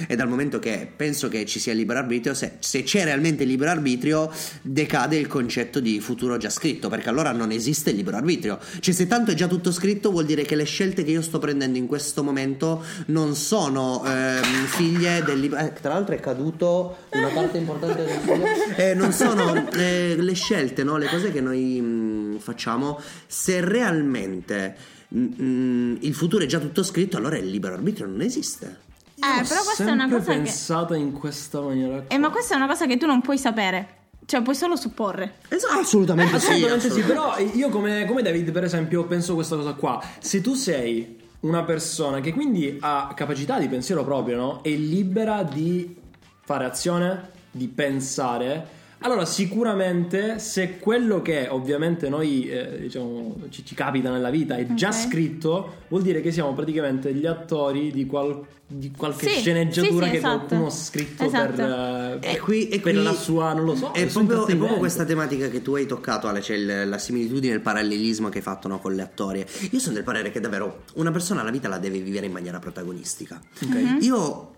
E 0.07 0.15
dal 0.15 0.27
momento 0.27 0.59
che 0.59 0.87
penso 0.95 1.27
che 1.27 1.45
ci 1.45 1.59
sia 1.59 1.73
libero 1.73 1.99
arbitrio, 1.99 2.33
se, 2.35 2.57
se 2.59 2.83
c'è 2.83 3.03
realmente 3.03 3.45
libero 3.45 3.71
arbitrio, 3.71 4.31
decade 4.61 5.17
il 5.17 5.27
concetto 5.27 5.79
di 5.79 5.99
futuro 5.99 6.37
già 6.37 6.49
scritto, 6.49 6.87
perché 6.87 7.09
allora 7.09 7.31
non 7.31 7.51
esiste 7.51 7.91
libero 7.91 8.17
arbitrio. 8.17 8.59
Cioè, 8.79 8.93
se 8.93 9.07
tanto 9.07 9.31
è 9.31 9.33
già 9.33 9.47
tutto 9.47 9.71
scritto, 9.71 10.11
vuol 10.11 10.25
dire 10.25 10.43
che 10.43 10.55
le 10.55 10.65
scelte 10.65 11.03
che 11.03 11.11
io 11.11 11.21
sto 11.21 11.39
prendendo 11.39 11.77
in 11.77 11.87
questo 11.87 12.23
momento 12.23 12.83
non 13.07 13.35
sono 13.35 14.03
ehm, 14.05 14.65
figlie 14.67 15.23
del 15.23 15.39
libero. 15.39 15.65
Eh, 15.65 15.73
tra 15.73 15.93
l'altro 15.93 16.13
è 16.13 16.19
caduto 16.19 16.97
una 17.11 17.29
parte 17.29 17.57
importante 17.57 18.03
del 18.03 18.19
foglio. 18.23 18.45
Eh, 18.77 18.93
non 18.93 19.11
sono 19.11 19.71
eh, 19.71 20.15
le 20.17 20.33
scelte, 20.33 20.83
no? 20.83 20.97
le 20.97 21.07
cose 21.07 21.31
che 21.31 21.41
noi 21.41 21.81
mh, 21.81 22.26
facciamo, 22.39 22.99
se 23.25 23.61
realmente 23.61 24.75
mh, 25.07 25.19
mh, 25.19 25.97
il 26.01 26.13
futuro 26.13 26.43
è 26.43 26.47
già 26.47 26.59
tutto 26.59 26.83
scritto, 26.83 27.17
allora 27.17 27.37
il 27.37 27.49
libero 27.49 27.75
arbitrio 27.75 28.07
non 28.07 28.21
esiste. 28.21 28.85
Eh, 29.15 29.43
però 29.47 29.63
questa 29.63 29.85
è 29.85 29.91
una 29.91 30.07
cosa 30.07 30.31
che... 30.31 30.37
pensata 30.37 30.95
in 30.95 31.11
questa 31.11 31.59
maniera. 31.59 32.03
Eh, 32.07 32.17
ma 32.17 32.29
questa 32.29 32.53
è 32.53 32.57
una 32.57 32.67
cosa 32.67 32.85
che 32.85 32.97
tu 32.97 33.05
non 33.05 33.21
puoi 33.21 33.37
sapere. 33.37 33.95
Cioè, 34.27 34.41
puoi 34.41 34.55
solo 34.55 34.75
supporre. 34.75 35.35
Esatto, 35.47 35.79
assolutamente, 35.79 36.37
sì. 36.39 36.47
Assolutamente 36.47 36.91
sì, 36.91 37.01
però 37.01 37.37
io 37.39 37.69
come, 37.69 38.05
come 38.05 38.21
David 38.21 38.51
per 38.51 38.65
esempio 38.65 39.05
penso 39.05 39.35
questa 39.35 39.55
cosa 39.55 39.73
qua, 39.73 40.03
se 40.19 40.41
tu 40.41 40.53
sei 40.53 41.17
una 41.39 41.63
persona 41.63 42.19
che 42.19 42.33
quindi 42.33 42.77
ha 42.81 43.13
capacità 43.15 43.57
di 43.57 43.69
pensiero 43.69 44.03
proprio, 44.03 44.35
no? 44.35 44.61
È 44.61 44.69
libera 44.69 45.43
di 45.43 45.95
fare 46.43 46.65
azione, 46.65 47.29
di 47.51 47.67
pensare, 47.67 48.67
allora 48.99 49.25
sicuramente 49.25 50.39
se 50.39 50.77
quello 50.79 51.21
che 51.21 51.47
ovviamente 51.49 52.09
noi 52.09 52.49
eh, 52.49 52.79
diciamo 52.81 53.35
ci, 53.49 53.63
ci 53.65 53.75
capita 53.75 54.11
nella 54.11 54.29
vita 54.29 54.55
è 54.57 54.73
già 54.73 54.89
Ok. 54.89 54.93
scritto, 54.95 55.73
vuol 55.89 56.01
dire 56.01 56.21
che 56.21 56.31
siamo 56.31 56.53
praticamente 56.53 57.13
gli 57.13 57.25
attori 57.25 57.91
di, 57.91 58.05
qual- 58.05 58.43
di 58.65 58.91
qualche 58.91 59.29
Sì, 59.29 59.39
sceneggiatura 59.39 60.05
sì, 60.05 60.05
sì, 60.05 60.09
che 60.11 60.17
esatto. 60.17 60.37
qualcuno 60.37 60.65
ha 60.65 60.69
scritto 60.71 61.23
Esatto. 61.23 61.53
per, 61.53 62.19
eh, 62.21 62.31
E 62.33 62.39
qui, 62.39 62.67
e 62.69 62.79
per 62.79 62.93
qui 62.93 63.03
la 63.03 63.13
sua, 63.13 63.53
non 63.53 63.65
lo 63.65 63.75
so, 63.75 63.91
è 63.93 64.05
proprio, 64.07 64.45
è 64.47 64.55
proprio 64.55 64.77
questa 64.77 65.05
tematica 65.05 65.47
che 65.47 65.61
tu 65.61 65.75
hai 65.75 65.85
toccato, 65.85 66.27
Ale, 66.27 66.39
c'è 66.41 66.55
il- 66.55 66.89
la 66.89 66.97
similitudine, 66.97 67.53
il 67.53 67.61
parallelismo 67.61 68.29
che 68.29 68.39
hai 68.39 68.43
fatto 68.43 68.67
no, 68.67 68.79
con 68.79 68.93
le 68.95 69.03
attorie. 69.03 69.45
Io 69.71 69.79
sono 69.79 69.93
del 69.93 70.03
parere 70.03 70.31
che 70.31 70.39
davvero 70.39 70.83
una 70.95 71.11
persona 71.11 71.43
la 71.43 71.51
vita 71.51 71.67
la 71.69 71.77
deve 71.77 71.99
vivere 71.99 72.25
in 72.25 72.31
maniera 72.31 72.59
protagonistica. 72.59 73.39
Ok. 73.63 73.97
Io 74.01 74.51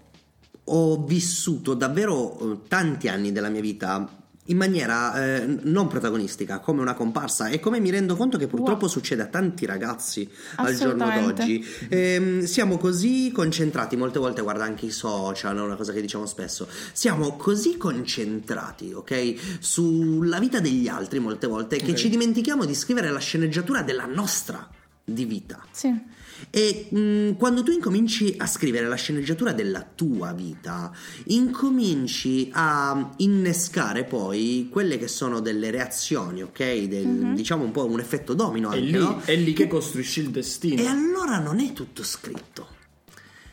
ho 0.72 1.04
vissuto 1.04 1.74
davvero 1.74 2.40
eh, 2.40 2.58
tanti 2.68 3.08
anni 3.10 3.32
della 3.32 3.50
mia 3.50 3.62
vita 3.62 4.08
in 4.50 4.58
maniera 4.58 5.42
eh, 5.42 5.46
non 5.64 5.88
protagonistica, 5.88 6.60
come 6.60 6.82
una 6.82 6.94
comparsa 6.94 7.48
e 7.50 7.60
come 7.60 7.80
mi 7.80 7.90
rendo 7.92 8.16
conto 8.16 8.38
che 8.38 8.48
purtroppo 8.48 8.86
Wow. 8.86 8.90
succede 8.90 9.22
a 9.24 9.26
tanti 9.28 9.66
ragazzi 9.66 10.30
al 10.56 10.76
giorno 10.76 11.06
d'oggi. 11.10 11.66
Ehm, 11.90 12.44
siamo 12.46 12.78
così 12.78 13.32
concentrati, 13.32 13.96
molte 13.96 14.20
volte 14.20 14.42
guarda 14.42 14.64
anche 14.64 14.86
i 14.88 14.92
social, 14.92 15.56
è 15.58 15.62
una 15.62 15.76
cosa 15.76 15.92
che 15.94 16.02
diciamo 16.02 16.26
spesso, 16.26 16.68
siamo 16.94 17.36
così 17.38 17.78
concentrati, 17.78 18.92
ok, 18.94 19.36
sulla 19.60 20.40
vita 20.40 20.60
degli 20.60 20.88
altri 20.88 21.20
molte 21.20 21.48
volte 21.48 21.78
che 21.78 21.92
Ok. 21.92 21.98
ci 21.98 22.10
dimentichiamo 22.10 22.66
di 22.66 22.74
scrivere 22.74 23.10
la 23.12 23.20
sceneggiatura 23.20 23.84
della 23.84 24.06
nostra 24.06 24.68
di 25.04 25.26
vita. 25.26 25.64
Sì. 25.72 26.18
E 26.50 26.88
mh, 26.90 27.36
quando 27.38 27.64
tu 27.64 27.72
incominci 27.72 28.36
a 28.38 28.46
scrivere 28.48 28.88
la 28.88 28.96
sceneggiatura 28.96 29.52
della 29.54 29.86
tua 29.96 30.32
vita, 30.34 30.92
incominci 31.26 32.50
a 32.54 33.12
innescare 33.18 34.04
poi 34.04 34.70
quelle 34.72 34.98
che 34.98 35.08
sono 35.08 35.40
delle 35.40 35.72
reazioni, 35.72 36.42
ok? 36.44 36.58
Del- 36.84 37.34
Diciamo 37.36 37.64
un 37.64 37.72
po' 37.72 37.86
un 37.86 38.00
effetto 38.00 38.34
domino 38.34 38.72
È 38.72 38.76
anche, 38.78 38.86
lì, 38.86 38.98
no? 38.98 39.22
è 39.26 39.36
lì 39.36 39.54
che 39.54 39.68
costruisci 39.68 40.22
il 40.22 40.30
destino. 40.30 40.82
E 40.82 40.86
allora 40.88 41.40
non 41.40 41.60
è 41.60 41.74
tutto 41.74 42.04
scritto. 42.04 42.78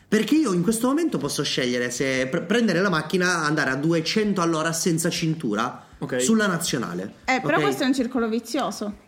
Perché 0.08 0.36
io 0.36 0.52
in 0.52 0.62
questo 0.62 0.86
momento 0.86 1.18
posso 1.18 1.42
scegliere 1.42 1.90
se 1.90 2.28
pre- 2.28 2.42
prendere 2.42 2.80
la 2.80 2.88
macchina, 2.90 3.44
andare 3.44 3.70
a 3.70 3.74
200 3.76 4.40
all'ora 4.40 4.72
senza 4.72 5.10
cintura 5.10 5.84
Ok. 5.98 6.20
sulla 6.22 6.46
nazionale. 6.46 7.14
Eh, 7.24 7.40
però 7.42 7.56
ok? 7.56 7.62
questo 7.62 7.82
è 7.82 7.86
un 7.86 7.94
circolo 7.94 8.28
vizioso. 8.28 9.04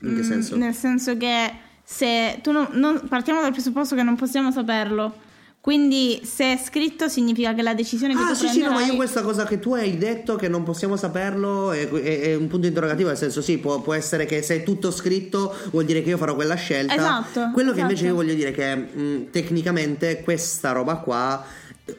In 0.00 0.16
che 0.16 0.22
Mm, 0.22 0.22
senso? 0.22 0.56
Nel 0.56 0.74
senso 0.74 1.16
che 1.16 1.52
se 1.84 2.38
tu 2.42 2.52
non, 2.52 2.68
non- 2.72 3.02
partiamo 3.08 3.40
dal 3.40 3.52
presupposto 3.52 3.94
che 3.94 4.02
non 4.02 4.16
possiamo 4.16 4.50
saperlo. 4.50 5.30
Quindi 5.60 6.22
se 6.24 6.54
è 6.54 6.60
scritto 6.60 7.06
significa 7.06 7.54
che 7.54 7.62
la 7.62 7.72
decisione 7.72 8.14
che 8.16 8.20
Ah 8.22 8.26
tu 8.26 8.34
sì 8.34 8.48
sì 8.48 8.58
no 8.58 8.64
ma 8.64 8.70
prenderai 8.70 8.88
io 8.90 8.96
questa 8.96 9.22
cosa 9.22 9.44
che 9.44 9.60
tu 9.60 9.74
hai 9.74 9.96
detto 9.96 10.34
che 10.34 10.48
non 10.48 10.64
possiamo 10.64 10.96
saperlo 10.96 11.70
è, 11.70 11.88
è- 11.88 12.20
è 12.20 12.34
un 12.34 12.48
punto 12.48 12.66
interrogativo 12.66 13.10
nel 13.10 13.16
senso 13.16 13.40
sì 13.40 13.58
può, 13.58 13.80
può 13.80 13.94
essere 13.94 14.24
che 14.26 14.42
se 14.42 14.56
è 14.56 14.62
tutto 14.64 14.90
scritto 14.90 15.54
vuol 15.70 15.84
dire 15.84 16.02
che 16.02 16.08
io 16.08 16.16
farò 16.16 16.34
quella 16.34 16.56
scelta 16.56 16.96
Esatto, 16.96 17.50
quello 17.52 17.70
che 17.72 17.78
invece 17.78 18.06
esatto. 18.06 18.08
io 18.18 18.24
voglio 18.24 18.34
dire 18.34 18.48
è 18.48 18.52
che 18.52 18.74
mh, 18.74 19.30
tecnicamente 19.30 20.22
questa 20.22 20.72
roba 20.72 20.96
qua 20.96 21.44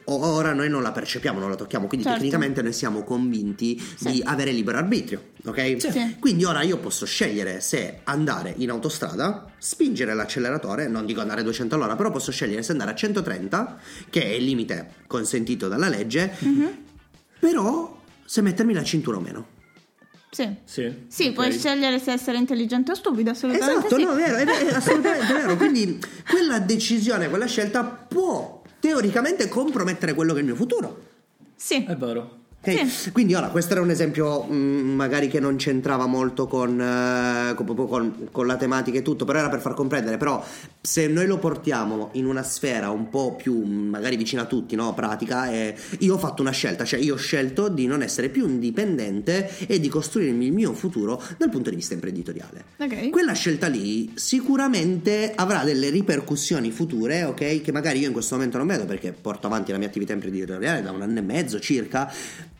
ora 0.04 0.52
noi 0.54 0.68
non 0.70 0.82
la 0.82 0.92
percepiamo 0.92 1.38
non 1.38 1.50
la 1.50 1.56
tocchiamo 1.56 1.86
quindi 1.86 2.06
Certo. 2.06 2.18
tecnicamente 2.20 2.62
noi 2.62 2.72
siamo 2.72 3.02
convinti 3.04 3.80
di 4.00 4.22
avere 4.24 4.50
libero 4.50 4.78
arbitrio 4.78 5.32
ok 5.44 5.76
Sì. 5.78 6.16
quindi 6.18 6.44
ora 6.44 6.62
io 6.62 6.78
posso 6.78 7.04
scegliere 7.04 7.60
se 7.60 8.00
andare 8.04 8.54
in 8.58 8.70
autostrada, 8.70 9.46
spingere 9.58 10.14
l'acceleratore, 10.14 10.88
non 10.88 11.04
dico 11.06 11.20
andare 11.20 11.40
a 11.40 11.44
200 11.44 11.74
all'ora, 11.74 11.96
però 11.96 12.10
posso 12.10 12.32
scegliere 12.32 12.62
se 12.62 12.72
andare 12.72 12.90
a 12.92 12.94
130, 12.94 13.78
che 14.10 14.22
è 14.22 14.28
il 14.28 14.44
limite 14.44 14.94
consentito 15.06 15.68
dalla 15.68 15.88
legge, 15.88 16.32
Mhm. 16.38 16.78
però 17.38 18.00
se 18.24 18.40
mettermi 18.40 18.72
la 18.72 18.82
cintura 18.82 19.18
o 19.18 19.20
meno. 19.20 19.46
Sì. 20.30 20.48
Sì, 20.64 20.92
Sì, 21.08 21.26
ok. 21.28 21.32
puoi 21.32 21.52
scegliere 21.52 21.98
se 22.00 22.10
essere 22.12 22.38
intelligente 22.38 22.90
o 22.90 22.94
stupido, 22.94 23.30
assolutamente 23.30 23.86
Esatto, 23.86 23.96
sì. 23.96 24.02
no, 24.04 24.12
è 24.12 24.16
vero, 24.16 24.36
è, 24.36 24.44
vero, 24.44 24.66
è 24.68 24.74
assolutamente 24.74 25.32
vero. 25.32 25.56
Quindi 25.58 26.00
quella 26.28 26.58
decisione, 26.58 27.28
quella 27.28 27.46
scelta 27.46 27.84
può 27.84 28.53
teoricamente 28.84 29.48
compromettere 29.48 30.12
quello 30.12 30.32
che 30.32 30.40
è 30.40 30.40
il 30.42 30.46
mio 30.46 30.56
futuro. 30.56 31.02
Sì. 31.56 31.86
È 31.86 31.96
vero. 31.96 32.43
Ok? 32.66 32.86
Sì. 32.88 33.12
Quindi 33.12 33.34
ora 33.34 33.48
questo 33.48 33.72
era 33.72 33.82
un 33.82 33.90
esempio 33.90 34.42
mh, 34.44 34.54
magari 34.94 35.28
che 35.28 35.38
non 35.40 35.56
c'entrava 35.56 36.06
molto 36.06 36.46
con, 36.46 36.80
eh, 36.80 37.54
con, 37.54 37.74
con- 37.86 38.28
con 38.30 38.46
la 38.46 38.56
tematica 38.56 38.98
e 38.98 39.02
tutto, 39.02 39.24
però 39.24 39.38
era 39.40 39.48
per 39.50 39.60
far 39.60 39.74
comprendere, 39.74 40.16
però 40.16 40.42
se 40.80 41.06
noi 41.06 41.26
lo 41.26 41.38
portiamo 41.38 42.08
in 42.12 42.26
una 42.26 42.42
sfera 42.42 42.90
un 42.90 43.08
po' 43.10 43.34
più 43.34 43.54
mh, 43.54 43.88
magari 43.88 44.16
vicina 44.16 44.42
a 44.42 44.46
tutti, 44.46 44.74
no? 44.76 44.94
pratica, 44.94 45.50
eh, 45.50 45.74
io 45.98 46.14
ho 46.14 46.18
fatto 46.18 46.40
una 46.42 46.52
scelta, 46.52 46.84
cioè 46.84 47.00
io 47.00 47.14
ho 47.14 47.18
scelto 47.18 47.68
di 47.68 47.86
non 47.86 48.02
essere 48.02 48.28
più 48.28 48.46
indipendente 48.48 49.50
e 49.66 49.78
di 49.80 49.88
costruirmi 49.88 50.46
il 50.46 50.52
mio 50.52 50.72
futuro 50.72 51.22
dal 51.36 51.50
punto 51.50 51.70
di 51.70 51.76
vista 51.76 51.94
imprenditoriale. 51.94 52.64
Ok. 52.78 53.10
Quella 53.10 53.32
scelta 53.34 53.66
lì 53.66 54.12
sicuramente 54.14 55.32
avrà 55.34 55.64
delle 55.64 55.90
ripercussioni 55.90 56.70
future, 56.70 57.24
ok? 57.24 57.60
Che 57.60 57.72
magari 57.72 57.98
io 58.00 58.06
in 58.06 58.12
questo 58.12 58.34
momento 58.36 58.56
non 58.58 58.66
vedo 58.66 58.84
perché 58.84 59.12
porto 59.12 59.46
avanti 59.46 59.72
la 59.72 59.78
mia 59.78 59.88
attività 59.88 60.12
imprenditoriale 60.12 60.82
da 60.82 60.90
un 60.92 61.02
anno 61.02 61.18
e 61.18 61.22
mezzo 61.22 61.58
circa. 61.60 62.12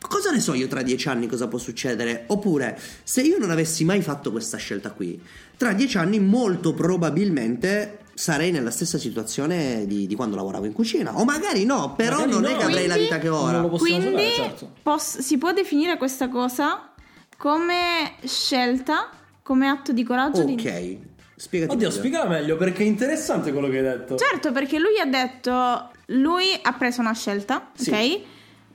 Cosa 0.09 0.31
ne 0.31 0.41
so 0.41 0.55
io 0.55 0.69
tra 0.69 0.83
dieci 0.83 1.09
anni 1.09 1.27
cosa 1.27 1.49
può 1.49 1.59
succedere? 1.59 2.25
Oppure, 2.29 2.79
se 3.03 3.23
io 3.23 3.39
non 3.39 3.51
avessi 3.51 3.85
mai 3.85 4.03
fatto 4.03 4.31
questa 4.31 4.57
scelta 4.59 4.91
qui, 4.93 5.21
tra 5.57 5.73
dieci 5.73 5.97
anni 5.99 6.21
molto 6.21 6.73
probabilmente 6.75 7.99
sarei 8.15 8.51
nella 8.53 8.71
stessa 8.71 8.97
situazione 8.99 9.87
di, 9.87 10.07
di 10.07 10.15
quando 10.15 10.37
lavoravo 10.37 10.67
in 10.67 10.73
cucina. 10.73 11.19
O 11.19 11.25
magari 11.25 11.65
no, 11.65 11.95
però 11.97 12.19
Magari 12.21 12.31
non 12.33 12.43
no. 12.43 12.49
è 12.49 12.57
che 12.57 12.63
avrei 12.65 12.87
la 12.87 12.97
vita 12.97 13.19
che 13.19 13.29
ho 13.29 13.37
ora. 13.41 13.53
Non 13.53 13.63
lo 13.63 13.69
possiamo 13.71 14.01
Quindi 14.05 14.23
sapere, 14.31 14.49
certo. 14.49 14.71
pos- 14.83 15.19
si 15.19 15.39
può 15.39 15.53
definire 15.53 15.97
questa 15.97 16.29
cosa 16.29 16.91
come 17.37 18.15
scelta, 18.25 19.11
come 19.43 19.69
atto 19.69 19.93
di 19.93 20.05
coraggio. 20.05 20.45
di- 20.45 20.53
Ok, 20.53 20.97
spiegati. 21.37 21.73
Oddio, 21.73 21.89
meglio. 21.89 21.91
spiegala 21.91 22.29
meglio 22.29 22.57
perché 22.57 22.83
è 22.83 22.87
interessante 22.87 23.53
quello 23.53 23.69
che 23.69 23.79
hai 23.79 23.83
detto. 23.83 24.17
Certo, 24.17 24.53
perché 24.53 24.79
lui 24.79 24.99
ha 25.01 25.07
detto, 25.07 25.91
lui 26.07 26.47
ha 26.63 26.73
preso 26.75 27.01
una 27.01 27.15
scelta, 27.15 27.71
Sì. 27.75 27.91
ok? 27.91 28.21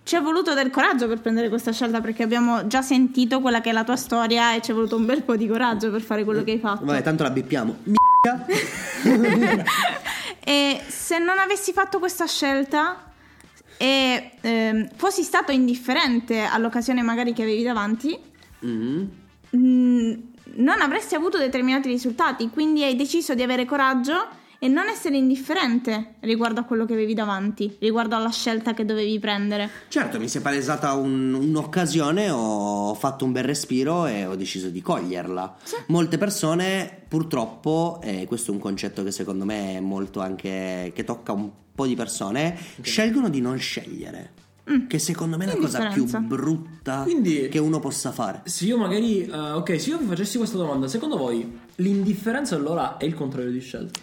Ci 0.10 0.16
è 0.16 0.22
voluto 0.22 0.56
del 0.56 0.72
coraggio 0.72 1.08
per 1.08 1.20
prendere 1.20 1.50
questa 1.50 1.72
scelta 1.72 2.02
perché 2.02 2.24
abbiamo 2.24 2.66
già 2.66 2.82
sentito 2.82 3.42
quella 3.42 3.62
che 3.62 3.70
è 3.70 3.74
la 3.74 3.84
tua 3.84 3.96
storia 3.96 4.56
e 4.56 4.62
ci 4.62 4.72
è 4.72 4.74
voluto 4.74 4.96
un 4.96 5.06
bel 5.06 5.22
po' 5.22 5.36
di 5.36 5.46
coraggio 5.48 5.92
per 5.92 6.02
fare 6.02 6.24
quello 6.24 6.44
che 6.44 6.54
hai 6.54 6.58
fatto. 6.58 6.84
Vabbè, 6.84 7.04
tanto 7.04 7.22
la 7.22 7.30
bippiamo. 7.30 7.78
E 10.44 10.82
se 10.88 11.20
non 11.20 11.38
avessi 11.38 11.74
fatto 11.74 12.00
questa 12.00 12.26
scelta 12.26 13.12
e 13.78 14.32
ehm, 14.42 14.90
fossi 14.96 15.22
stato 15.22 15.52
indifferente 15.52 16.40
all'occasione 16.42 17.04
magari 17.04 17.32
che 17.34 17.44
avevi 17.44 17.62
davanti, 17.62 18.18
Mhm. 18.62 19.10
mh, 19.52 20.14
non 20.56 20.82
avresti 20.82 21.14
avuto 21.14 21.38
determinati 21.38 21.88
risultati, 21.88 22.50
quindi 22.50 22.84
hai 22.84 22.96
deciso 22.96 23.36
di 23.36 23.44
avere 23.44 23.66
coraggio 23.66 24.28
e 24.62 24.68
non 24.68 24.88
essere 24.90 25.16
indifferente 25.18 26.16
riguardo 26.20 26.60
a 26.60 26.64
quello 26.64 26.86
che 26.86 26.94
avevi 26.94 27.14
davanti, 27.14 27.78
riguardo 27.80 28.16
alla 28.16 28.30
scelta 28.30 28.74
che 28.74 28.84
dovevi 28.86 29.18
prendere. 29.20 29.70
Certo, 29.88 30.20
mi 30.20 30.28
si 30.28 30.40
è 30.40 30.42
palesata 30.42 30.94
un- 30.94 31.34
un'occasione, 31.34 32.30
ho 32.30 32.94
fatto 32.94 33.24
un 33.26 33.32
bel 33.32 33.46
respiro 33.46 34.06
e 34.06 34.26
ho 34.26 34.36
deciso 34.36 34.68
di 34.70 34.82
coglierla. 34.82 35.56
Molte 35.88 36.18
persone, 36.18 37.04
purtroppo, 37.08 38.00
e 38.04 38.26
questo 38.28 38.52
è 38.52 38.54
un 38.54 38.60
concetto 38.60 39.02
che 39.04 39.12
secondo 39.12 39.46
me 39.46 39.78
è 39.78 39.80
molto 39.80 40.20
anche 40.20 40.92
che 40.94 41.04
tocca 41.06 41.32
un 41.32 41.50
po' 41.74 41.86
di 41.86 41.96
persone, 41.96 42.58
scelgono 42.82 43.30
di 43.30 43.40
non 43.40 43.58
scegliere. 43.58 44.34
Che 44.88 45.00
secondo 45.00 45.36
me 45.36 45.46
è 45.46 45.48
la 45.48 45.56
cosa 45.56 45.88
più 45.88 46.06
brutta 46.06 47.02
Quindi- 47.02 47.48
che 47.50 47.58
uno 47.58 47.80
possa 47.80 48.12
fare. 48.12 48.42
Se 48.46 48.66
io 48.66 48.78
magari, 48.78 49.26
eh, 49.26 49.32
ok, 49.32 49.82
se 49.82 49.90
io 49.90 49.98
vi 49.98 50.06
facessi 50.06 50.38
questa 50.38 50.58
domanda, 50.58 50.88
secondo 50.88 51.18
voi 51.18 51.60
l'indifferenza 51.78 52.56
allora 52.56 52.98
è 52.98 53.06
il 53.06 53.16
contrario 53.16 53.50
di 53.52 53.62
scelta? 53.62 54.00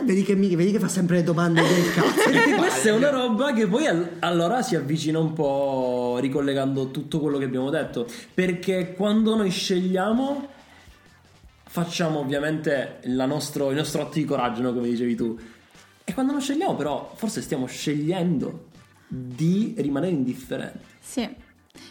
Eh, 0.00 0.04
vedi, 0.04 0.22
che 0.22 0.34
mi- 0.34 0.54
vedi 0.54 0.72
che 0.72 0.78
fa 0.78 0.88
sempre 0.88 1.16
le 1.16 1.22
domande 1.22 1.62
del 1.62 1.92
cazzo. 1.94 2.30
Perché 2.30 2.54
questa 2.54 2.88
è 2.88 2.92
una 2.92 3.10
roba 3.10 3.52
che 3.52 3.66
poi 3.66 3.86
al- 3.86 4.10
allora 4.20 4.62
si 4.62 4.74
avvicina 4.76 5.18
un 5.18 5.32
po' 5.32 6.18
ricollegando 6.20 6.90
tutto 6.90 7.20
quello 7.20 7.38
che 7.38 7.44
abbiamo 7.44 7.70
detto. 7.70 8.06
Perché 8.34 8.94
quando 8.94 9.36
noi 9.36 9.50
scegliamo, 9.50 10.48
facciamo 11.64 12.18
ovviamente 12.20 12.98
la 13.04 13.26
nostro- 13.26 13.70
il 13.70 13.76
nostro 13.76 14.02
atto 14.02 14.14
di 14.18 14.24
coraggio, 14.24 14.62
no? 14.62 14.72
come 14.72 14.88
dicevi 14.88 15.14
tu. 15.14 15.38
E 16.04 16.14
quando 16.14 16.32
non 16.32 16.40
scegliamo, 16.40 16.74
però, 16.76 17.12
forse 17.16 17.40
stiamo 17.42 17.66
scegliendo 17.66 18.66
di 19.08 19.74
rimanere 19.78 20.12
indifferenti. 20.12 20.78
Sì, 21.00 21.28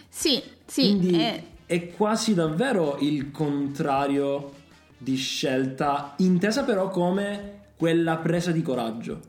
sì, 0.08 0.41
sì. 0.65 0.82
Quindi 0.82 1.20
eh, 1.20 1.44
è 1.65 1.89
quasi 1.91 2.34
davvero 2.34 2.98
il 3.02 3.32
contrario 3.32 4.54
di 4.98 5.15
scelta, 5.15 6.13
intesa 6.18 6.63
però 6.63 6.89
come 6.89 7.55
quella 7.75 8.17
presa 8.17 8.51
di 8.51 8.61
coraggio. 8.61 9.21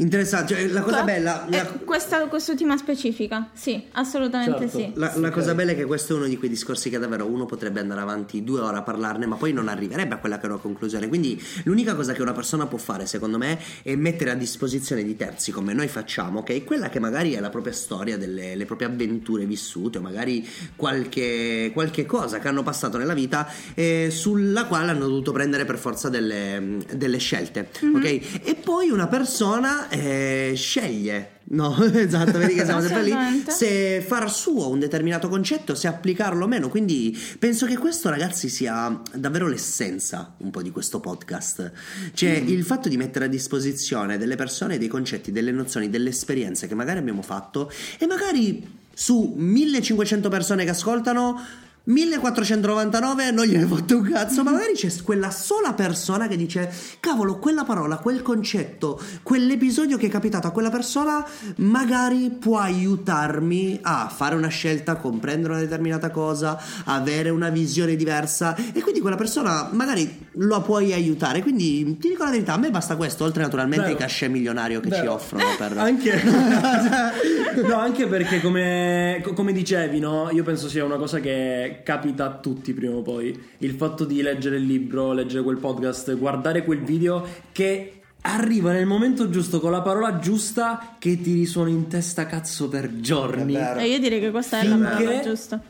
Interessante, 0.00 0.54
cioè, 0.54 0.68
la 0.68 0.82
cosa 0.82 0.98
Co- 1.00 1.04
bella... 1.04 1.44
la- 1.48 1.62
eh, 1.62 1.84
questa, 1.84 2.24
quest'ultima 2.28 2.76
specifica, 2.76 3.50
sì, 3.52 3.82
assolutamente 3.92 4.60
Certo. 4.68 4.78
sì. 4.78 4.92
La, 4.94 5.12
la 5.16 5.30
cosa 5.30 5.54
bella 5.56 5.72
è 5.72 5.74
che 5.74 5.86
questo 5.86 6.12
è 6.12 6.16
uno 6.16 6.26
di 6.26 6.36
quei 6.36 6.48
discorsi 6.48 6.88
che 6.88 7.00
davvero 7.00 7.26
uno 7.26 7.46
potrebbe 7.46 7.80
andare 7.80 8.00
avanti 8.00 8.44
due 8.44 8.60
ore 8.60 8.76
a 8.76 8.82
parlarne, 8.82 9.26
ma 9.26 9.34
poi 9.34 9.52
non 9.52 9.66
arriverebbe 9.66 10.14
a 10.14 10.18
quella 10.18 10.38
che 10.38 10.46
è 10.46 10.50
una 10.50 10.58
conclusione. 10.58 11.08
Quindi 11.08 11.42
l'unica 11.64 11.96
cosa 11.96 12.12
che 12.12 12.22
una 12.22 12.32
persona 12.32 12.66
può 12.66 12.78
fare, 12.78 13.06
secondo 13.06 13.38
me, 13.38 13.58
è 13.82 13.96
mettere 13.96 14.30
a 14.30 14.34
disposizione 14.34 15.02
di 15.02 15.16
terzi, 15.16 15.50
come 15.50 15.72
noi 15.72 15.88
facciamo, 15.88 16.38
ok? 16.40 16.62
Quella 16.62 16.88
che 16.90 17.00
magari 17.00 17.32
è 17.32 17.40
la 17.40 17.50
propria 17.50 17.72
storia, 17.72 18.16
delle, 18.16 18.54
le 18.54 18.64
proprie 18.66 18.86
avventure 18.86 19.46
vissute, 19.46 19.98
o 19.98 20.00
magari 20.00 20.46
qualche, 20.76 21.70
qualche 21.74 22.06
cosa 22.06 22.38
che 22.38 22.46
hanno 22.46 22.62
passato 22.62 22.98
nella 22.98 23.14
vita, 23.14 23.50
eh, 23.74 24.10
sulla 24.12 24.66
quale 24.66 24.92
hanno 24.92 25.08
dovuto 25.08 25.32
prendere 25.32 25.64
per 25.64 25.76
forza 25.76 26.08
delle, 26.08 26.78
delle 26.94 27.18
scelte, 27.18 27.68
ok? 27.94 28.04
E 28.44 28.54
poi 28.62 28.90
una 28.90 29.08
persona 29.08 29.86
eh, 29.90 30.52
sceglie. 30.56 31.36
No, 31.50 31.76
esatto, 31.92 32.38
vedi 32.38 32.54
che 32.54 32.64
siamo 32.64 32.80
sempre 32.80 33.02
lì. 33.02 33.14
Se 33.48 34.04
far 34.06 34.30
suo 34.30 34.68
un 34.68 34.78
determinato 34.78 35.28
concetto, 35.28 35.74
se 35.74 35.88
applicarlo 35.88 36.44
o 36.44 36.48
meno. 36.48 36.68
Quindi 36.68 37.16
penso 37.38 37.66
che 37.66 37.76
questo, 37.76 38.10
ragazzi, 38.10 38.48
sia 38.48 39.00
davvero 39.14 39.46
l'essenza 39.46 40.34
un 40.38 40.50
po' 40.50 40.62
di 40.62 40.70
questo 40.70 41.00
podcast. 41.00 41.72
Cioè, 42.12 42.30
il 42.30 42.64
fatto 42.64 42.88
di 42.88 42.96
mettere 42.96 43.26
a 43.26 43.28
disposizione 43.28 44.18
delle 44.18 44.36
persone 44.36 44.78
dei 44.78 44.88
concetti, 44.88 45.32
delle 45.32 45.52
nozioni, 45.52 45.88
delle 45.88 46.10
esperienze 46.10 46.66
che 46.66 46.74
magari 46.74 46.98
abbiamo 46.98 47.22
fatto 47.22 47.70
e 47.98 48.06
magari 48.06 48.76
su 48.92 49.34
1500 49.36 50.28
persone 50.28 50.64
che 50.64 50.70
ascoltano. 50.70 51.40
1499 51.84 53.30
non 53.30 53.46
gliene 53.46 53.64
fotte 53.64 53.94
un 53.94 54.02
cazzo, 54.02 54.42
ma 54.42 54.50
magari 54.52 54.74
c'è 54.74 54.90
quella 55.02 55.30
sola 55.30 55.72
persona 55.72 56.28
che 56.28 56.36
dice: 56.36 56.70
Cavolo, 57.00 57.38
quella 57.38 57.64
parola, 57.64 57.96
quel 57.96 58.20
concetto, 58.20 59.00
quell'episodio 59.22 59.96
che 59.96 60.06
è 60.06 60.10
capitato 60.10 60.46
a 60.46 60.50
quella 60.50 60.68
persona, 60.68 61.24
magari 61.56 62.30
può 62.38 62.58
aiutarmi 62.58 63.78
a 63.82 64.12
fare 64.14 64.34
una 64.34 64.48
scelta, 64.48 64.96
comprendere 64.96 65.54
una 65.54 65.62
determinata 65.62 66.10
cosa, 66.10 66.60
avere 66.84 67.30
una 67.30 67.48
visione 67.48 67.96
diversa. 67.96 68.54
E 68.54 68.82
quindi 68.82 69.00
quella 69.00 69.16
persona 69.16 69.70
magari 69.72 70.26
lo 70.32 70.60
puoi 70.60 70.92
aiutare. 70.92 71.40
Quindi 71.40 71.96
ti 71.98 72.08
dico 72.08 72.24
la 72.24 72.30
verità: 72.30 72.52
a 72.52 72.58
me 72.58 72.70
basta 72.70 72.96
questo, 72.96 73.24
oltre 73.24 73.42
naturalmente 73.42 73.86
ai 73.86 73.96
cachet 73.96 74.30
milionario 74.30 74.80
che 74.80 74.90
ci 74.90 75.00
Vero. 75.00 75.14
offrono 75.14 75.44
per. 75.56 75.76
Anche, 75.88 76.22
no, 77.66 77.76
anche 77.76 78.06
perché 78.06 78.42
come, 78.42 79.20
co- 79.22 79.32
come 79.32 79.52
dicevi, 79.52 79.98
no? 80.00 80.28
io 80.30 80.42
penso 80.42 80.68
sia 80.68 80.84
una 80.84 80.96
cosa 80.96 81.18
che 81.20 81.77
capita 81.82 82.26
a 82.26 82.34
tutti 82.38 82.72
prima 82.72 82.96
o 82.96 83.02
poi. 83.02 83.38
Il 83.58 83.72
fatto 83.72 84.04
di 84.04 84.22
leggere 84.22 84.56
il 84.56 84.64
libro, 84.64 85.12
leggere 85.12 85.42
quel 85.42 85.58
podcast, 85.58 86.16
guardare 86.16 86.64
quel 86.64 86.82
video 86.82 87.26
che 87.52 87.92
arriva 88.22 88.72
nel 88.72 88.86
momento 88.86 89.30
giusto 89.30 89.60
con 89.60 89.70
la 89.70 89.80
parola 89.80 90.18
giusta 90.18 90.96
che 90.98 91.20
ti 91.20 91.32
risuona 91.32 91.70
in 91.70 91.86
testa 91.88 92.26
cazzo 92.26 92.68
per 92.68 93.00
giorni. 93.00 93.54
E 93.54 93.86
io 93.88 93.98
direi 93.98 94.20
che 94.20 94.30
questa 94.30 94.60
è 94.60 94.66
la 94.66 94.74
Finché- 94.76 95.04
parola 95.04 95.20
giusta. 95.20 95.62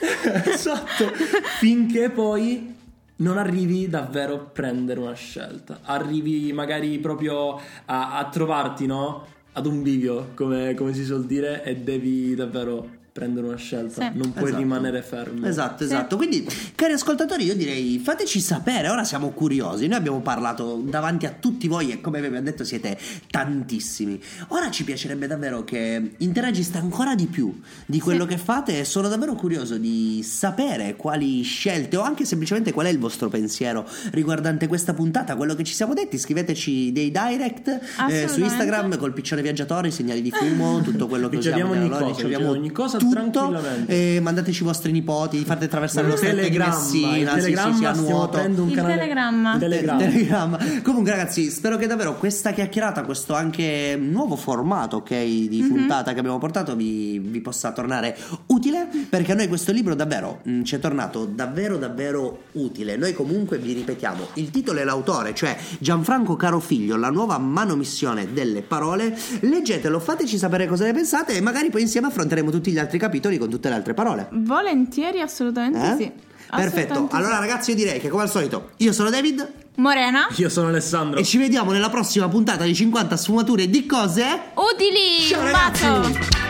esatto. 0.44 1.10
Finché 1.58 2.10
poi 2.10 2.74
non 3.16 3.36
arrivi 3.36 3.88
davvero 3.88 4.34
a 4.34 4.38
prendere 4.38 5.00
una 5.00 5.14
scelta. 5.14 5.80
Arrivi 5.82 6.52
magari 6.52 6.98
proprio 6.98 7.60
a, 7.84 8.16
a 8.16 8.28
trovarti, 8.28 8.86
no? 8.86 9.26
Ad 9.52 9.66
un 9.66 9.82
bivio, 9.82 10.30
come, 10.34 10.74
come 10.74 10.94
si 10.94 11.04
suol 11.04 11.26
dire, 11.26 11.62
e 11.64 11.76
devi 11.76 12.34
davvero 12.34 12.98
prendere 13.20 13.46
una 13.48 13.56
scelta. 13.56 14.10
Sì. 14.10 14.18
Non 14.18 14.32
puoi 14.32 14.44
Esatto. 14.46 14.62
rimanere 14.62 15.02
fermo. 15.02 15.46
Esatto, 15.46 15.84
Sì. 15.86 15.92
esatto. 15.92 16.16
Quindi, 16.16 16.46
cari 16.74 16.94
ascoltatori, 16.94 17.44
io 17.44 17.54
direi 17.54 17.98
fateci 18.02 18.40
sapere. 18.40 18.88
Ora 18.88 19.04
siamo 19.04 19.28
curiosi. 19.30 19.86
Noi 19.86 19.98
abbiamo 19.98 20.20
parlato 20.20 20.82
davanti 20.82 21.26
a 21.26 21.34
tutti 21.38 21.68
voi 21.68 21.90
e 21.90 22.00
come 22.00 22.18
abbiamo 22.18 22.40
detto 22.40 22.64
siete 22.64 22.96
tantissimi. 23.30 24.18
Ora 24.48 24.70
ci 24.70 24.84
piacerebbe 24.84 25.26
davvero 25.26 25.64
che 25.64 26.12
interagiste 26.16 26.78
ancora 26.78 27.14
di 27.14 27.26
più 27.26 27.60
di 27.84 28.00
quello 28.00 28.24
che 28.24 28.38
fate 28.38 28.80
e 28.80 28.84
sono 28.84 29.08
davvero 29.08 29.34
curioso 29.34 29.76
di 29.76 30.22
sapere 30.24 30.96
quali 30.96 31.42
scelte 31.42 31.96
o 31.98 32.02
anche 32.02 32.24
semplicemente 32.24 32.72
qual 32.72 32.86
è 32.86 32.90
il 32.90 32.98
vostro 32.98 33.28
pensiero 33.28 33.86
riguardante 34.12 34.66
questa 34.66 34.94
puntata, 34.94 35.36
quello 35.36 35.54
che 35.54 35.64
ci 35.64 35.74
siamo 35.74 35.92
detti. 35.92 36.16
Scriveteci 36.18 36.90
dei 36.92 37.10
direct 37.10 37.68
eh, 38.08 38.28
su. 38.28 38.40
Instagram 38.40 38.96
col 38.96 39.12
piccione 39.12 39.42
viaggiatore, 39.42 39.88
i 39.88 39.92
segnali 39.92 40.22
di 40.22 40.30
fumo, 40.30 40.80
tutto 40.80 41.06
quello 41.06 41.28
che 41.28 41.36
usiamo 41.36 41.72
ogni 41.72 41.88
cosa, 41.88 42.06
riceviamo 42.06 42.28
riceviamo 42.30 42.50
ogni 42.50 42.70
cosa 42.70 42.98
tutto. 43.10 43.30
tranquillamente. 43.30 44.16
E 44.16 44.20
mandateci 44.20 44.62
i 44.62 44.64
vostri 44.64 44.92
nipoti, 44.92 45.44
fate 45.44 45.64
attraversare 45.66 46.08
lo 46.08 46.16
stretto 46.16 46.36
di 46.36 46.42
telegramma, 46.42 46.74
Messina, 46.74 47.08
il 47.08 47.14
sì, 47.14 47.34
sì, 47.34 47.40
telegramma 47.40 47.76
sì, 47.76 47.84
a 47.84 47.94
stiamo 47.94 48.10
nuoto. 48.10 48.38
un 48.38 48.68
Il 48.68 48.74
canale 48.74 48.94
telegramma. 48.94 49.58
Telegramma. 49.58 50.00
Telegramma. 50.00 50.58
Comunque, 50.82 51.10
ragazzi, 51.10 51.50
spero 51.50 51.76
che 51.76 51.86
davvero 51.86 52.16
questa 52.16 52.52
chiacchierata, 52.52 53.02
questo 53.02 53.34
anche 53.34 53.96
nuovo 54.00 54.36
formato, 54.36 54.96
ok, 54.98 55.24
di 55.24 55.64
puntata 55.68 56.12
che 56.12 56.18
abbiamo 56.18 56.38
portato, 56.38 56.74
vi, 56.76 57.18
vi 57.18 57.40
possa 57.40 57.72
tornare 57.72 58.16
utile. 58.46 58.88
Perché 59.08 59.32
a 59.32 59.34
noi 59.34 59.48
questo 59.48 59.72
libro 59.72 59.94
davvero 59.94 60.40
mh, 60.42 60.62
ci 60.62 60.76
è 60.76 60.78
tornato 60.78 61.24
davvero, 61.24 61.76
davvero 61.76 62.44
utile. 62.52 62.96
Noi, 62.96 63.12
comunque, 63.12 63.58
vi 63.58 63.72
ripetiamo 63.72 64.28
il 64.34 64.50
titolo 64.50 64.80
e 64.80 64.84
l'autore, 64.84 65.34
cioè 65.34 65.56
Gianfranco 65.78 66.36
Carofiglio, 66.36 66.96
la 66.96 67.10
nuova 67.10 67.38
manomissione 67.38 68.32
delle 68.32 68.62
parole. 68.62 69.16
Leggetelo, 69.40 70.00
fateci 70.00 70.38
sapere 70.38 70.66
cosa 70.66 70.84
ne 70.84 70.92
pensate 70.92 71.34
e 71.34 71.40
magari 71.40 71.70
poi 71.70 71.82
insieme 71.82 72.08
affronteremo 72.08 72.50
tutti 72.50 72.70
gli 72.70 72.78
altri 72.78 72.89
capitoli 72.98 73.38
con 73.38 73.48
tutte 73.50 73.68
le 73.68 73.74
altre 73.74 73.94
parole. 73.94 74.28
Volentieri, 74.32 75.20
assolutamente 75.20 75.78
Eh? 75.78 75.96
sì. 75.96 76.28
Perfetto, 76.50 76.74
Assolutamente 76.94 77.14
allora 77.16 77.34
sì. 77.34 77.40
ragazzi 77.40 77.70
io 77.70 77.76
direi 77.76 78.00
che 78.00 78.08
come 78.08 78.24
al 78.24 78.30
solito 78.30 78.70
io 78.78 78.92
sono 78.92 79.08
David 79.08 79.52
Morena, 79.76 80.26
Io 80.36 80.48
sono 80.48 80.66
Alessandro. 80.66 81.20
e 81.20 81.24
ci 81.24 81.38
vediamo 81.38 81.70
nella 81.70 81.90
prossima 81.90 82.28
puntata 82.28 82.64
di 82.64 82.74
50 82.74 83.16
sfumature 83.16 83.70
di 83.70 83.86
cose. 83.86 84.24
utili, 84.54 85.20
Ciao, 85.28 85.42
ragazzi. 85.44 86.49